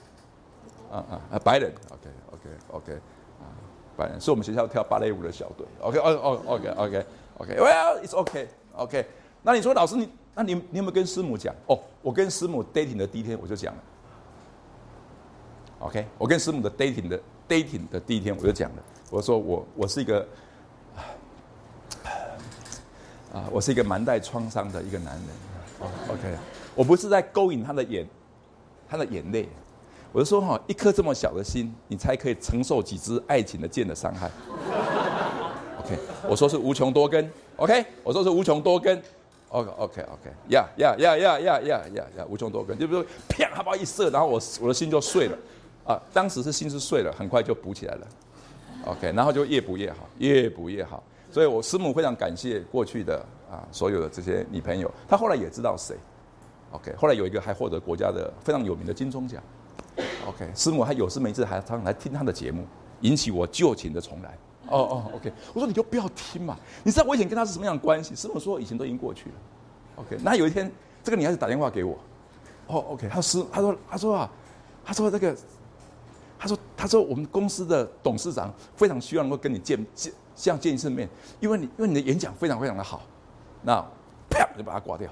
[0.93, 1.73] 啊啊啊，白人。
[1.91, 3.49] OK OK OK，啊，
[3.97, 5.67] 白人是我们学校跳芭蕾舞的小队。
[5.81, 7.07] OK 哦哦 OK OK
[7.39, 9.07] OK，Well it's OK OK。
[9.43, 11.55] 那你说老师你那你你有没有跟师母讲？
[11.67, 13.81] 哦，我跟师母 dating 的第一天我就讲了。
[15.79, 20.27] OK，我跟师母的 dating 的 dating 的第一天我就讲了，我说我我是一个
[23.33, 25.25] 啊，我是一个蛮带创伤的一个男人。
[26.09, 26.37] OK，
[26.75, 28.07] 我不是在勾引他的眼，
[28.89, 29.49] 他的眼泪，
[30.11, 34.31] 我就说哈，一颗这么小的心，你才可以承受几支爱情的箭的伤害。
[35.81, 37.31] OK，我说是无穷多根。
[37.57, 39.01] OK，我说是无穷多根。
[39.51, 41.61] OK OK OK，呀呀呀呀呀呀
[41.95, 45.39] 呀呀，无穷多根，就比如说啪，他把一射，然后我我的心就碎了。
[45.87, 48.07] 啊，当时是心是碎了，很快就补起来了。
[48.87, 51.03] OK，然后就越补越好，越补越好。
[51.31, 55.97] 所以我师母非常感谢过去的啊所有的这些女朋友，她后来也知道谁。
[56.73, 59.43] OK，后来有一个还获得国家的非常有名的金钟奖。
[60.27, 62.65] OK，师母还有事没事还常常来听她的节目，
[63.01, 64.39] 引起我旧情的重来。
[64.69, 68.15] 哦哦，OK，我说你就不要听嘛，你知道我以前跟她是什么样的关系？
[68.15, 69.35] 师母说以前都已经过去了。
[69.97, 70.71] OK，那有一天
[71.03, 71.99] 这个女孩子打电话给我，
[72.69, 74.31] 哦 OK，她师她说她说啊，
[74.85, 75.37] 她说这个。
[76.77, 81.09] 他说：“我们公司的董事长非常希望能够跟你见见，像见一次面，
[81.41, 83.03] 因为你因为你的演讲非常非常的好。
[83.63, 83.83] 那
[84.29, 85.11] 啪就把他挂掉。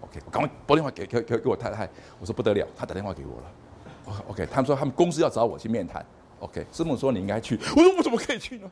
[0.00, 1.88] OK，我赶快拨电话给给给给我太太，
[2.18, 4.24] 我说不得了，他打电话给我了。
[4.28, 6.04] OK，他们说他们公司要找我去面谈。
[6.40, 7.56] OK，师母说你应该去。
[7.76, 8.68] 我说我怎么可以去呢？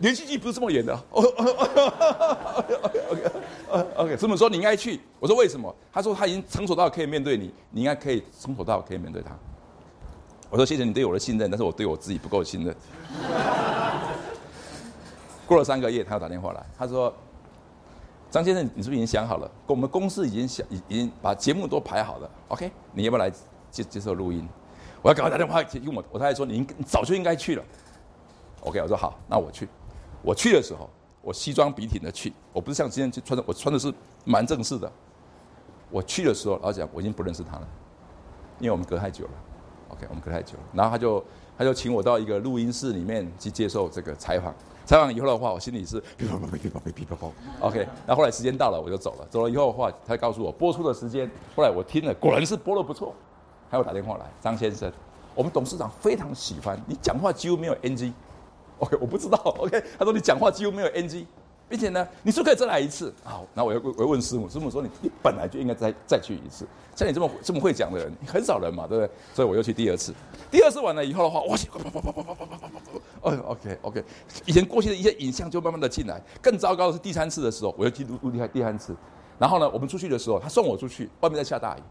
[0.00, 0.98] 连续剧不是这么演的。
[3.96, 5.00] OK，OK，师母说你应该去。
[5.18, 5.74] 我说为什么？
[5.92, 9.36] 他说他已经成熟到可以面对你，你应该可以成熟到可以面对他。”
[10.50, 12.74] 我说谢谢你对我的信任，但是我对我自己不够信任。
[15.46, 17.12] 过了三个月，他又打电话来，他说
[18.30, 19.50] ：“张先生，你是不是已经想好了？
[19.66, 22.30] 我们公司已经想，已经把节目都排好了。
[22.48, 23.30] OK，你要不要来
[23.70, 24.48] 接接受录音？
[25.02, 27.64] 我要赶快打电话给我，我太太说你早就应该去了。
[28.60, 29.68] OK，我说好，那我去。
[30.22, 30.88] 我去的时候，
[31.22, 33.92] 我西装笔挺的去，我不是像今天去穿的，我穿的是
[34.24, 34.90] 蛮正式的。
[35.90, 37.68] 我去的时候，老蒋我已经不认识他了，
[38.58, 39.30] 因为我们隔太久了。”
[39.88, 41.24] OK，我们隔太久了，然后他就
[41.56, 44.54] 他就请我到一个录音室里面去接受这个采访。
[44.84, 47.30] 采访以后的话，我心里是噼啪啪噼啪啪噼啪啪。
[47.60, 49.26] OK，那后来时间到了，我就走了。
[49.28, 51.30] 走了以后的话，他告诉我播出的时间。
[51.54, 53.14] 后来我听了，果然是播的不错。
[53.70, 54.90] 他又打电话来，张先生，
[55.34, 58.14] 我们董事长非常喜欢你讲话，几乎没有 NG。
[58.78, 59.36] OK，我不知道。
[59.58, 61.26] OK，他说你讲话几乎没有 NG。
[61.68, 63.12] 并且呢，你是可以再来一次？
[63.22, 66.66] 好，那我又我又问师母，师母说你你本来就应该再再去一次。
[66.96, 69.14] 像你这么这么会讲的人，很少人嘛，对不对？
[69.34, 70.12] 所以我又去第二次。
[70.50, 74.04] 第二次完了以后的话，哇，啪啪啪啪啪啪啪啪啪啪，哦，OK OK，
[74.46, 76.20] 以前过去的一些影像就慢慢的进来。
[76.42, 78.96] 更糟糕的是第三次的时候，我又去录录第第三次。
[79.38, 81.82] 然后呢，我们出去的时候，他送我出去，外面在下大雨，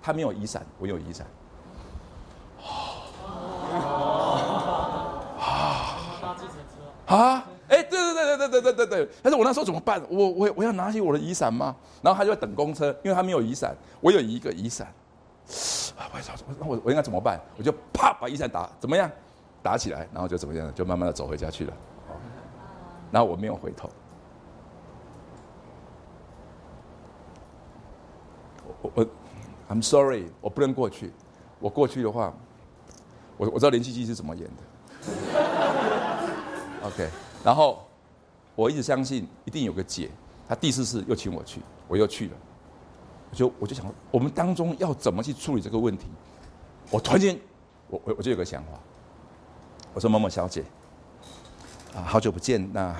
[0.00, 1.26] 他没有雨伞，我有雨伞。
[7.06, 7.06] 啊！
[7.06, 7.44] 啊！
[8.72, 10.02] 对对对但是我那时候怎么办？
[10.08, 11.76] 我我我要拿起我的雨伞吗？
[12.02, 14.92] 然后他就在等公车因为他没有雨伞我有一个雨伞。
[16.58, 17.38] 我我我应该怎么办？
[17.58, 19.10] 我就啪把雨伞打怎么样？
[19.62, 21.72] 打起来然后就怎么样就慢慢的走回家去了。
[23.10, 23.88] 然后我没有回头。
[28.82, 29.06] 我我
[29.70, 31.12] i'm sorry 我不能过去。
[31.60, 32.32] 我过去的话
[33.36, 34.62] 我我知道林七七是怎么演的。
[36.84, 37.08] Ok
[37.42, 37.83] 然后
[38.54, 40.10] 我一直相信一定有个解，
[40.48, 42.34] 他第四次又请我去，我又去了，
[43.30, 46.06] 我就我就想我们当中要怎么去处理这个问题？
[46.90, 47.38] 我突然间
[47.88, 48.78] 我我我就有个想法，
[49.92, 50.62] 我说某某小姐，
[51.96, 52.94] 啊好久不见，那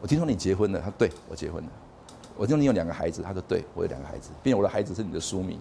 [0.00, 1.70] 我听说你结婚了，他对我结婚了，
[2.36, 5.60] 我听说你有两个孩子，他说对我有两个孩子，并且我的孩子是你的书迷，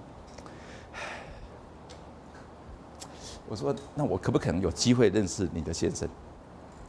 [3.48, 6.10] 我说那我可不可能有机会认识你的先生？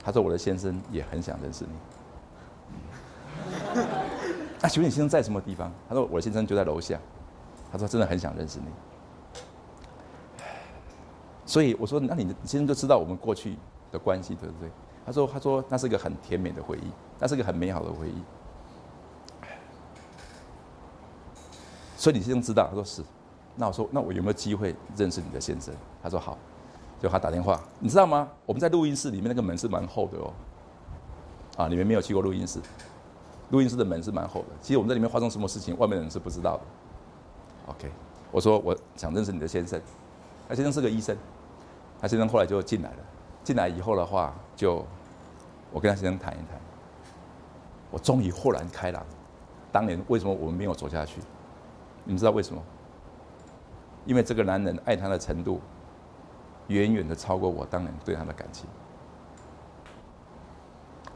[0.02, 1.70] 他说：“我的先生也很想认识你。
[4.60, 6.98] 那 请问你先生在什么地方？”他说：“我的先生就在楼下。”
[7.70, 8.66] 他说：“真的很想认识你。”
[11.46, 13.56] 所以我说，那你你先生就知道我们过去
[13.90, 14.70] 的关系，对不对？
[15.04, 18.22] 他说，他说那是一个很甜美的回忆，那是个很美好的回忆。
[21.96, 23.02] 所以你先生知道，他说是。
[23.56, 25.74] 那我说，那我有没有机会认识你的先生？
[26.02, 26.38] 他说好。
[27.00, 28.28] 就他打电话，你知道吗？
[28.44, 30.32] 我们在录音室里面那个门是蛮厚的哦。
[31.56, 32.60] 啊，你们没有去过录音室，
[33.48, 34.48] 录音室的门是蛮厚的。
[34.60, 36.62] 其实我们在里面发生什么事情，外面的人是不知道的。
[37.68, 37.90] OK，
[38.30, 39.80] 我说我想认识你的先生，
[40.46, 41.16] 他先生是个医生，
[42.00, 42.96] 他先生后来就进来了。
[43.42, 44.84] 进来以后的话，就
[45.72, 46.60] 我跟他先生谈一谈，
[47.90, 49.02] 我终于豁然开朗。
[49.72, 51.20] 当年为什么我们没有走下去？
[52.04, 52.62] 你们知道为什么？
[54.04, 55.60] 因为这个男人爱他的程度。
[56.70, 58.66] 远远的超过我当年对他的感情，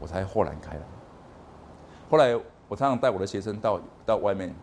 [0.01, 0.83] 我才豁然开朗。
[2.09, 2.35] 后来
[2.67, 4.53] 我常常带我的学生到到外面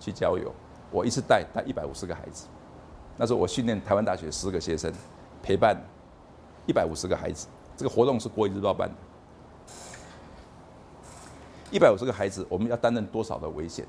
[0.00, 0.52] 去郊游，
[0.90, 2.48] 我一次带带一百五十个孩子。
[3.16, 4.92] 那时候我训练台湾大学十个学生，
[5.42, 5.76] 陪伴
[6.66, 7.46] 一百五十个孩子。
[7.76, 8.94] 这个活动是国语日报办的。
[11.70, 13.86] 一百五十个孩子，我们要担任多少的危险？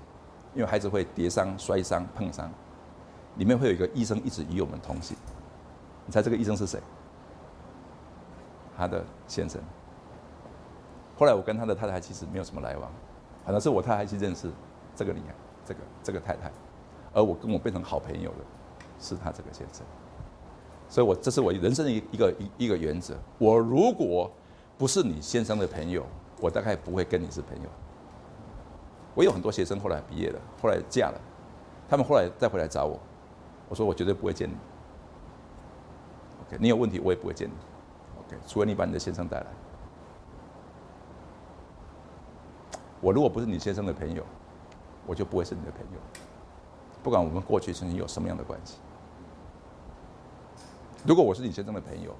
[0.54, 2.52] 因为孩子会跌伤、摔伤、碰伤，
[3.38, 5.18] 里面会有一个医生一直与我们同行。
[6.06, 6.80] 你猜这个医生是谁？
[8.76, 9.62] 他的先生。
[11.16, 12.92] 后来我跟他的太太其实没有什么来往，
[13.46, 14.50] 反正是我太太去认识
[14.96, 16.52] 这个女孩，这个这个太太，
[17.14, 18.38] 而我跟我变成好朋友的，
[19.00, 19.86] 是他这个先生。
[20.90, 23.16] 所以我这是我人生的一一个一一个原则。
[23.38, 24.30] 我如果
[24.78, 26.04] 不是你先生的朋友，
[26.42, 27.70] 我大概不会跟你是朋友。
[29.16, 31.22] 我有很多学生后来毕业了，后来嫁了，
[31.88, 33.00] 他们后来再回来找我，
[33.70, 34.56] 我说我绝对不会见你。
[36.60, 37.54] 你有问题，我也不会见你。
[38.20, 39.48] OK，除非你把你的先生带来。
[43.02, 44.24] 我如果不是你先生的朋友，
[45.06, 46.00] 我就不会是你的朋友。
[47.04, 48.78] 不管我们过去曾经有什么样的关系。
[51.06, 52.16] 如果我是你先生的朋友，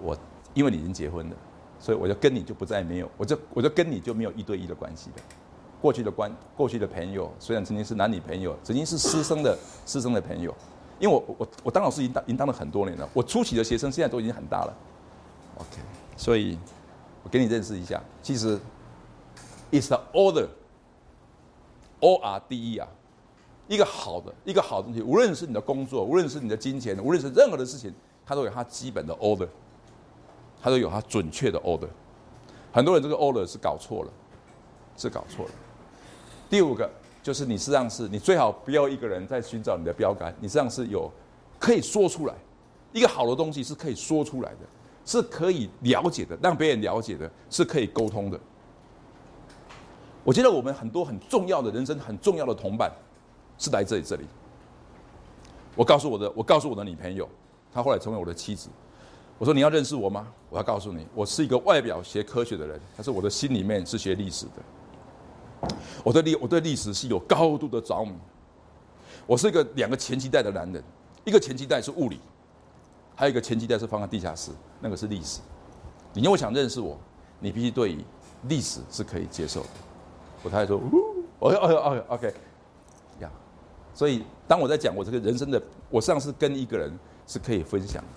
[0.00, 0.16] 我
[0.54, 1.36] 因为你已经结婚了，
[1.80, 5.16] 所以我就跟你就不再没有，我就我就跟你就没有一对一的关系了。
[5.80, 10.54] 过去的关，过去的朋友，虽然曾经是男女朋友，曾经是师生的师生的朋友。
[10.98, 14.74] 因为我我我当老师已经当已经当了很多年了，我初期的学生现在都已经很大了
[15.58, 15.82] ，OK，
[16.16, 16.58] 所以
[17.22, 18.58] 我给你认识一下，其实
[19.72, 22.88] ，is the order，O R D E 啊，
[23.68, 27.92] 一个好的一个好东西，无论是你的工作，无论是你的金钱，无论是任何的事情，
[28.24, 29.48] 它都有它基本的 order，
[30.62, 31.88] 它都有它准确的 order，
[32.72, 34.10] 很多人这个 order 是搞错了，
[34.96, 35.50] 是搞错了。
[36.48, 36.90] 第五个。
[37.26, 41.10] 就是你实际上是你最好不要一个人在寻找你的标杆，你实际上是有
[41.58, 42.34] 可以说出来，
[42.92, 44.58] 一个好的东西是可以说出来的，
[45.04, 48.38] 是可以了解的，让别人了解的，是可以沟通的。
[50.22, 52.92] 我觉得我们很多很重要的人生很重要的同伴，
[53.58, 54.22] 是来这里这里。
[55.74, 57.28] 我告诉我的，我告诉我的女朋友，
[57.74, 58.68] 她后来成为我的妻子。
[59.36, 60.28] 我说你要认识我吗？
[60.48, 64.62] 我要告诉你，我是一个外表学科学的人，但是我的心里面是学历史的。
[66.04, 68.12] 我对历我对历史是有高度的着迷。
[69.26, 70.82] 我是一个两个前期带的男人，
[71.24, 72.20] 一个前期带是物理，
[73.16, 75.40] 还有一个前期带是放在地下室，那个是历史。
[76.12, 76.96] 你如果想认识我，
[77.40, 78.04] 你必须对于
[78.42, 79.68] 历史是可以接受的。
[80.42, 80.76] 我太太说
[81.40, 82.32] ：“哦哦哦，OK，
[83.20, 83.28] 呀。”
[83.92, 85.60] 所以当我在讲我这个人生的，
[85.90, 86.96] 我上是跟一个人
[87.26, 88.08] 是可以分享的。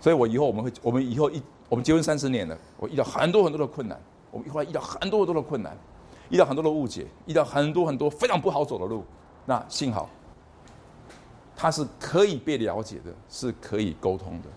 [0.00, 4.00] 所以我以后我们会，我们以后一我们结婚三十年了，我遇到很多很多的困难，
[4.32, 5.76] 我们后来遇到很多很多的困难。
[6.30, 9.04] 遇到很多的误解，遇到很多很多非常不好走的路，
[9.46, 10.08] 那幸好，
[11.56, 14.48] 他是可以被了解的，是可以沟通的。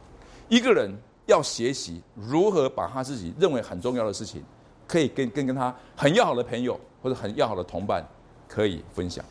[0.49, 0.91] 一个人
[1.27, 4.43] 要学习如何把他自己认为很重要的事情，
[4.87, 8.05] 可以跟跟跟他很要好的朋友或者很要好的同伴
[8.47, 9.23] 可以分享。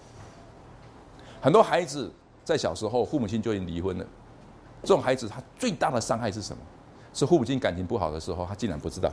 [1.41, 2.11] 很多孩子
[2.45, 4.07] 在小时候父母亲就已经离婚了，
[4.82, 6.62] 这种孩子他最大的伤害是什么？
[7.12, 9.12] 是父母亲感情不好的时候，他竟然不知道。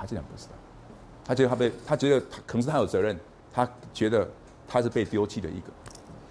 [0.00, 0.52] 他竟然不知道，
[1.22, 3.20] 他觉得他被他觉得他可能是他有责任，
[3.52, 4.26] 他觉得
[4.66, 5.66] 他是被丢弃的一个。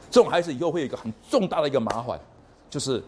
[0.09, 2.19] 这种孩子以后会有一个很重大的一个麻烦，
[2.67, 2.99] 就是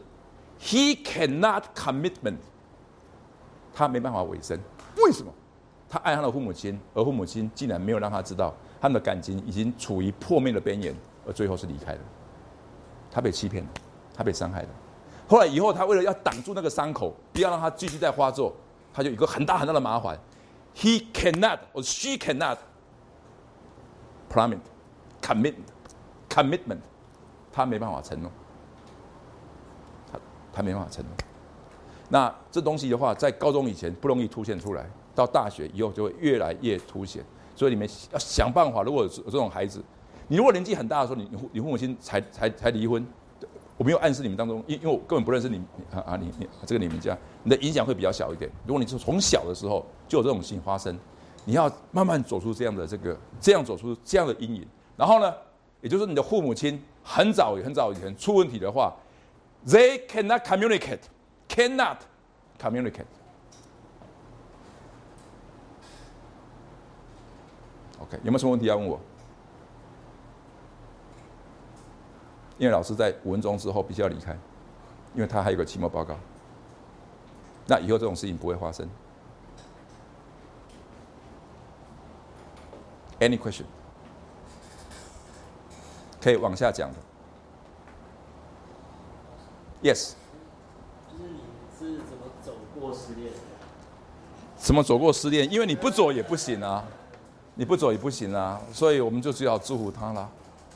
[0.59, 2.37] he cannot commitment，
[3.73, 4.59] 他没办法委身。
[4.97, 5.33] 为什么？
[5.89, 10.95] 他爱他的父母亲，而父母亲竟然没有让他知道他们的感情已经处于破灭的边缘，
[11.25, 11.99] 而最后是离开了。
[13.09, 13.69] 他被欺骗了，
[14.15, 14.69] 他被伤害了。
[15.27, 18.53] 后来以后，他为了要挡住那个伤口，不要让他继续再发作，
[18.93, 20.17] 他就有一个很大很大的麻烦。
[20.75, 22.57] He cannot or she cannot
[24.29, 24.59] promise,
[25.21, 25.55] commit,
[26.29, 26.79] commitment，
[27.51, 28.31] 他没办法承诺，
[30.11, 30.19] 他
[30.53, 31.11] 他没办法承诺。
[32.09, 37.23] 那这东西的话，在高中以前不容易凸显出来，到大学以后就会越来越凸显。
[37.55, 39.83] 所以你们要想办法，如果有这种孩子，
[40.27, 43.05] 你如果年纪很大的时候，你你父母亲才才才离婚，
[43.77, 45.57] 我没有暗示你们当中，因因为我根本不认识你
[45.91, 48.49] 啊啊你你这个你们家，你的影响会比较小一点。
[48.67, 50.95] 如果你是从小的时候就有这种事情发生，
[51.45, 54.67] 你要慢慢走出这样的这个，这样走出这样的阴影。
[54.95, 55.33] 然后呢，
[55.81, 58.95] 也就是你的父母亲很早很早以前出问题的话
[59.65, 61.97] ，they cannot communicate，cannot
[62.61, 63.05] communicate。
[67.99, 68.99] OK，有没有什么问题要问我？
[72.61, 74.37] 因为老师在五分钟之后必须要离开，
[75.15, 76.15] 因为他还有个期末报告。
[77.65, 78.87] 那以后这种事情不会发生。
[83.19, 83.63] Any question？
[86.21, 86.97] 可以往下讲的。
[89.81, 90.11] Yes。
[91.09, 91.39] 就是你
[91.79, 93.39] 是怎么走过失恋的？
[94.55, 95.51] 怎么走过失恋？
[95.51, 96.85] 因为你不走也不行啊，
[97.55, 100.29] 你不走也不行啊，所以我们就只好祝福他了。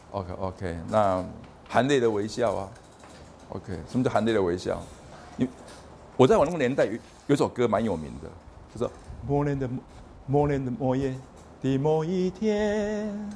[0.09, 1.23] OK OK，那
[1.67, 2.69] 含泪的微笑啊。
[3.49, 4.81] OK，什么叫含泪的微笑？
[5.37, 5.47] 你
[6.17, 6.93] 我在我那个年代有
[7.27, 8.29] 有首歌蛮有名的，
[8.73, 8.91] 就说
[9.27, 9.69] 某年的
[10.25, 11.13] 某年的某夜
[11.61, 13.31] 的某一天，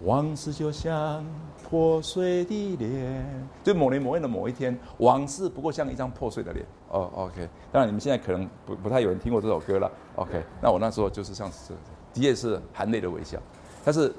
[0.00, 1.24] 往事就像
[1.68, 3.48] 破碎的脸。
[3.62, 6.64] 就某年某月的某一天，往事不过像一张破碎的脸。
[6.88, 9.90] 哦，OK，当然你们现在可能不不太有人听过这首歌了。
[10.14, 11.74] OK，那我那时候就是像是，
[12.14, 13.38] 的确是含泪的微笑，
[13.84, 14.10] 但是。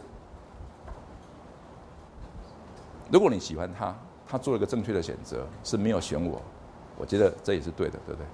[3.11, 3.95] 如果你喜欢他，
[4.27, 6.41] 他做了一个正确的选择，是没有选我，
[6.97, 8.27] 我觉得这也是对的，对不对？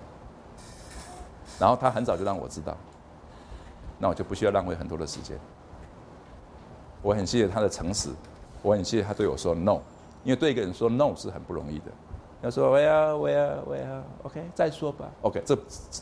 [1.60, 2.76] 然后他很早就让我知道，
[4.00, 5.38] 那我就不需要浪费很多的时间。
[7.02, 8.10] 我很谢谢他的诚实，
[8.62, 9.80] 我很谢谢他对我说 no，
[10.24, 11.86] 因为对一个人说 no 是很不容易的。
[12.42, 15.56] 他说我要我要我要，OK，再说吧，OK，这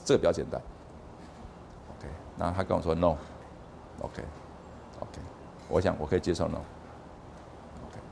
[0.05, 0.59] 这个比较简单
[1.97, 2.07] ，OK，
[2.37, 4.23] 然后他跟我说 no，OK，OK，
[5.69, 6.59] 我想我可以接受 no。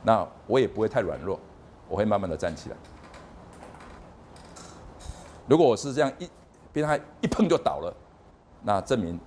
[0.03, 1.39] 那我也不会太软弱，
[1.87, 2.75] 我会慢慢的站起来。
[5.47, 6.29] 如果我是这样一
[6.71, 7.93] 被他一碰就倒了，
[8.63, 9.19] 那证明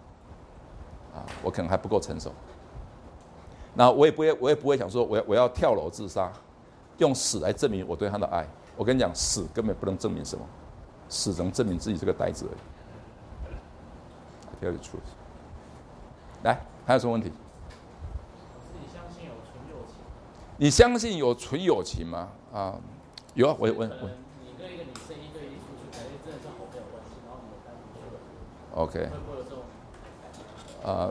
[1.15, 2.33] 啊，我可能还不够成熟。
[3.75, 6.33] 那我也不会，我也不会想说我要我要跳楼自杀，
[6.99, 8.47] 用死来证明我对他的爱。
[8.77, 10.45] 我跟你讲，死根本不能证明什么，
[11.09, 12.59] 死能证明自己是个呆子而已。
[14.65, 15.01] Tell the truth。
[16.45, 17.33] 来，还有什么问题？
[20.63, 22.29] 你相信有纯友情吗？
[22.53, 22.79] 啊，
[23.35, 24.09] 有啊，我我我。
[28.83, 29.09] OK。
[30.85, 31.11] 啊，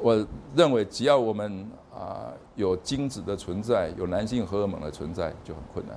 [0.00, 0.24] 我
[0.54, 5.96] 认为只要我们啊有精子的存在，有男性荷尔蒙的存在，就很困难。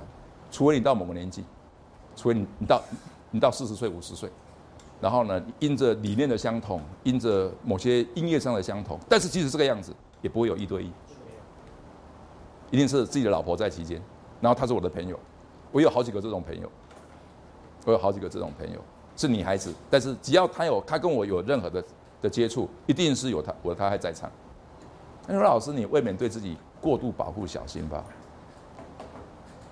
[0.50, 1.44] 除非你到某个年纪，
[2.16, 2.82] 除非你你到
[3.30, 4.28] 你到四十岁、五十岁，
[5.00, 10.90] 然后呢，因着理念的相同，因着某些音乐上的相同，但是即使这个样子，也不会有一对一。
[12.72, 14.02] 一定是自己的老婆在期间，
[14.40, 15.16] 然后他是我的朋友，
[15.70, 16.68] 我有好几个这种朋友，
[17.84, 18.80] 我有好几个这种朋友
[19.16, 21.84] 是女孩子，但是只要他有他跟我有任何的
[22.22, 24.28] 的接触，一定是有他我他还在场。
[25.26, 28.02] 他说：“老师，你未免对自己过度保护小心吧？”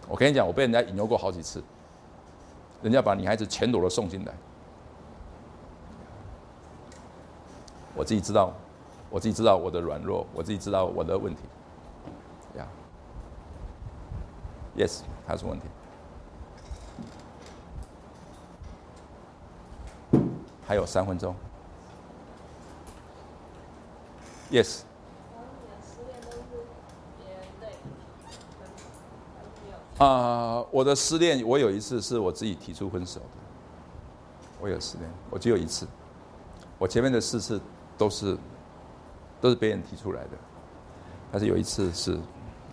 [0.06, 1.62] 我跟你讲，我被人家引诱过好几次，
[2.82, 4.32] 人家把女孩子全裸的送进来，
[7.96, 8.52] 我自己知道，
[9.08, 11.42] 我自己知道我的软弱，我自己知道我的问题。
[14.80, 15.66] Yes，还有什么问题？
[20.66, 21.36] 还有三分钟。
[24.50, 24.84] Yes。
[29.98, 33.26] 啊，我的失恋，我有一次是我自己提出分手的。
[34.62, 35.86] 我有失恋，我只有一次。
[36.78, 37.60] 我前面的四次
[37.98, 38.34] 都是
[39.42, 40.30] 都是别人提出来的，
[41.30, 42.18] 但是有一次是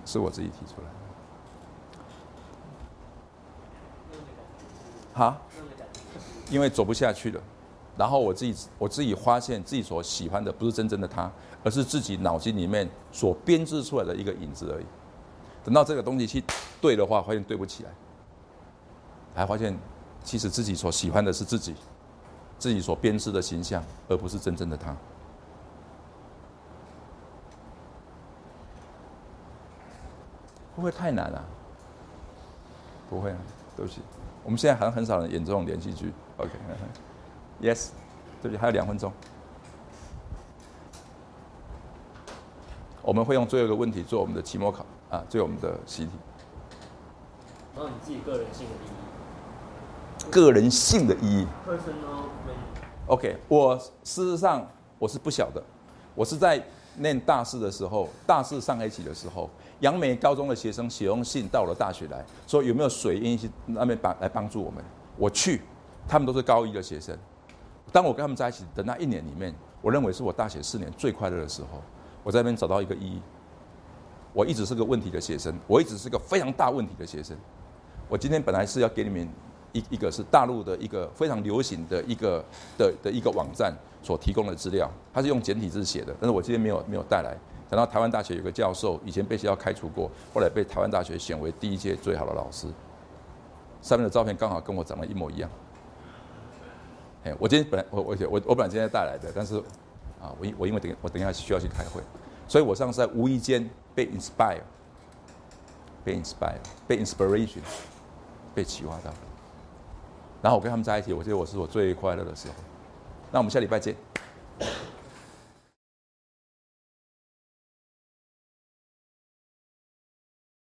[0.06, 0.88] 是我自己提出来。
[5.18, 5.36] 哈，
[6.52, 7.42] 因为走不下去了，
[7.98, 11.32] 然后我自己我自己发现自己所喜欢的不是真正的他，
[11.64, 14.86] 而是自己脑筋里面所编织出来的一个影子而已。
[15.64, 16.44] 等到这个东西去
[16.80, 17.90] 对的话，发现对不起来，
[19.34, 19.76] 还发现
[20.24, 21.74] 其实自己所喜欢的是自己，
[22.60, 24.92] 自己所编织的形象，而不是真正的他。
[30.76, 31.44] 会不会太难啊？
[33.10, 33.38] 不会啊，
[33.76, 34.00] 对不起。
[34.48, 36.14] 我们现在好像很少人演这种连续剧。
[36.38, 37.90] OK，Yes，
[38.42, 39.12] 对不起，还有两分钟。
[43.02, 46.12] 我们会用最后一个问题做我们的期末考啊，做我们的习题。
[47.76, 50.32] 然后你自己个人性的意义。
[50.32, 51.48] 个人性的意义。
[51.68, 52.24] Personal。
[53.08, 54.66] OK，我事实上
[54.98, 55.62] 我是不晓得，
[56.16, 56.66] 我是在
[56.98, 64.84] 念大四的时候，大四上学期的时候，杨梅高中的学生写封信到了大学来说有没有水印那边帮来帮助我们？
[65.18, 65.62] 我去，
[66.08, 67.18] 他们都是高一的学生。
[67.92, 71.82] 当我跟他们在一起的那一年里面，我认为是我大学四年最快乐的时候。
[72.24, 73.22] 我在那边找到一个意义。
[74.34, 77.36] 我一直是个问题的学生，我一直是个非常大问题的学生。
[78.10, 79.28] 我今天本来是要给你们
[79.72, 82.44] 一一个是大陆的一个非常流行的一个
[82.78, 83.74] 的的一个网站
[84.08, 87.36] 所提供的资料，它是用简体字写的，但是我今天没有没有带来。
[87.70, 92.68] 讲到台湾大学有个教授，以前被学校开除过，后来被台湾大学选为第一届最好的老师。
[93.82, 95.50] 上面的照片刚好跟我长得一模一样。
[97.26, 99.58] 哎，我今天本来我我我我本来今天带来的，但是
[100.22, 102.02] 啊，我因我因为等我等一下需要去开会，
[102.48, 104.62] 所以我上次在无意间被 inspire，
[106.06, 107.60] 被 inspire，被 inspiration，
[108.56, 109.14] 被启发到。
[110.42, 112.54] 然后我跟他们在一起，我觉得我是我最快乐的时候。
[113.32, 113.96] 那我们下礼拜见。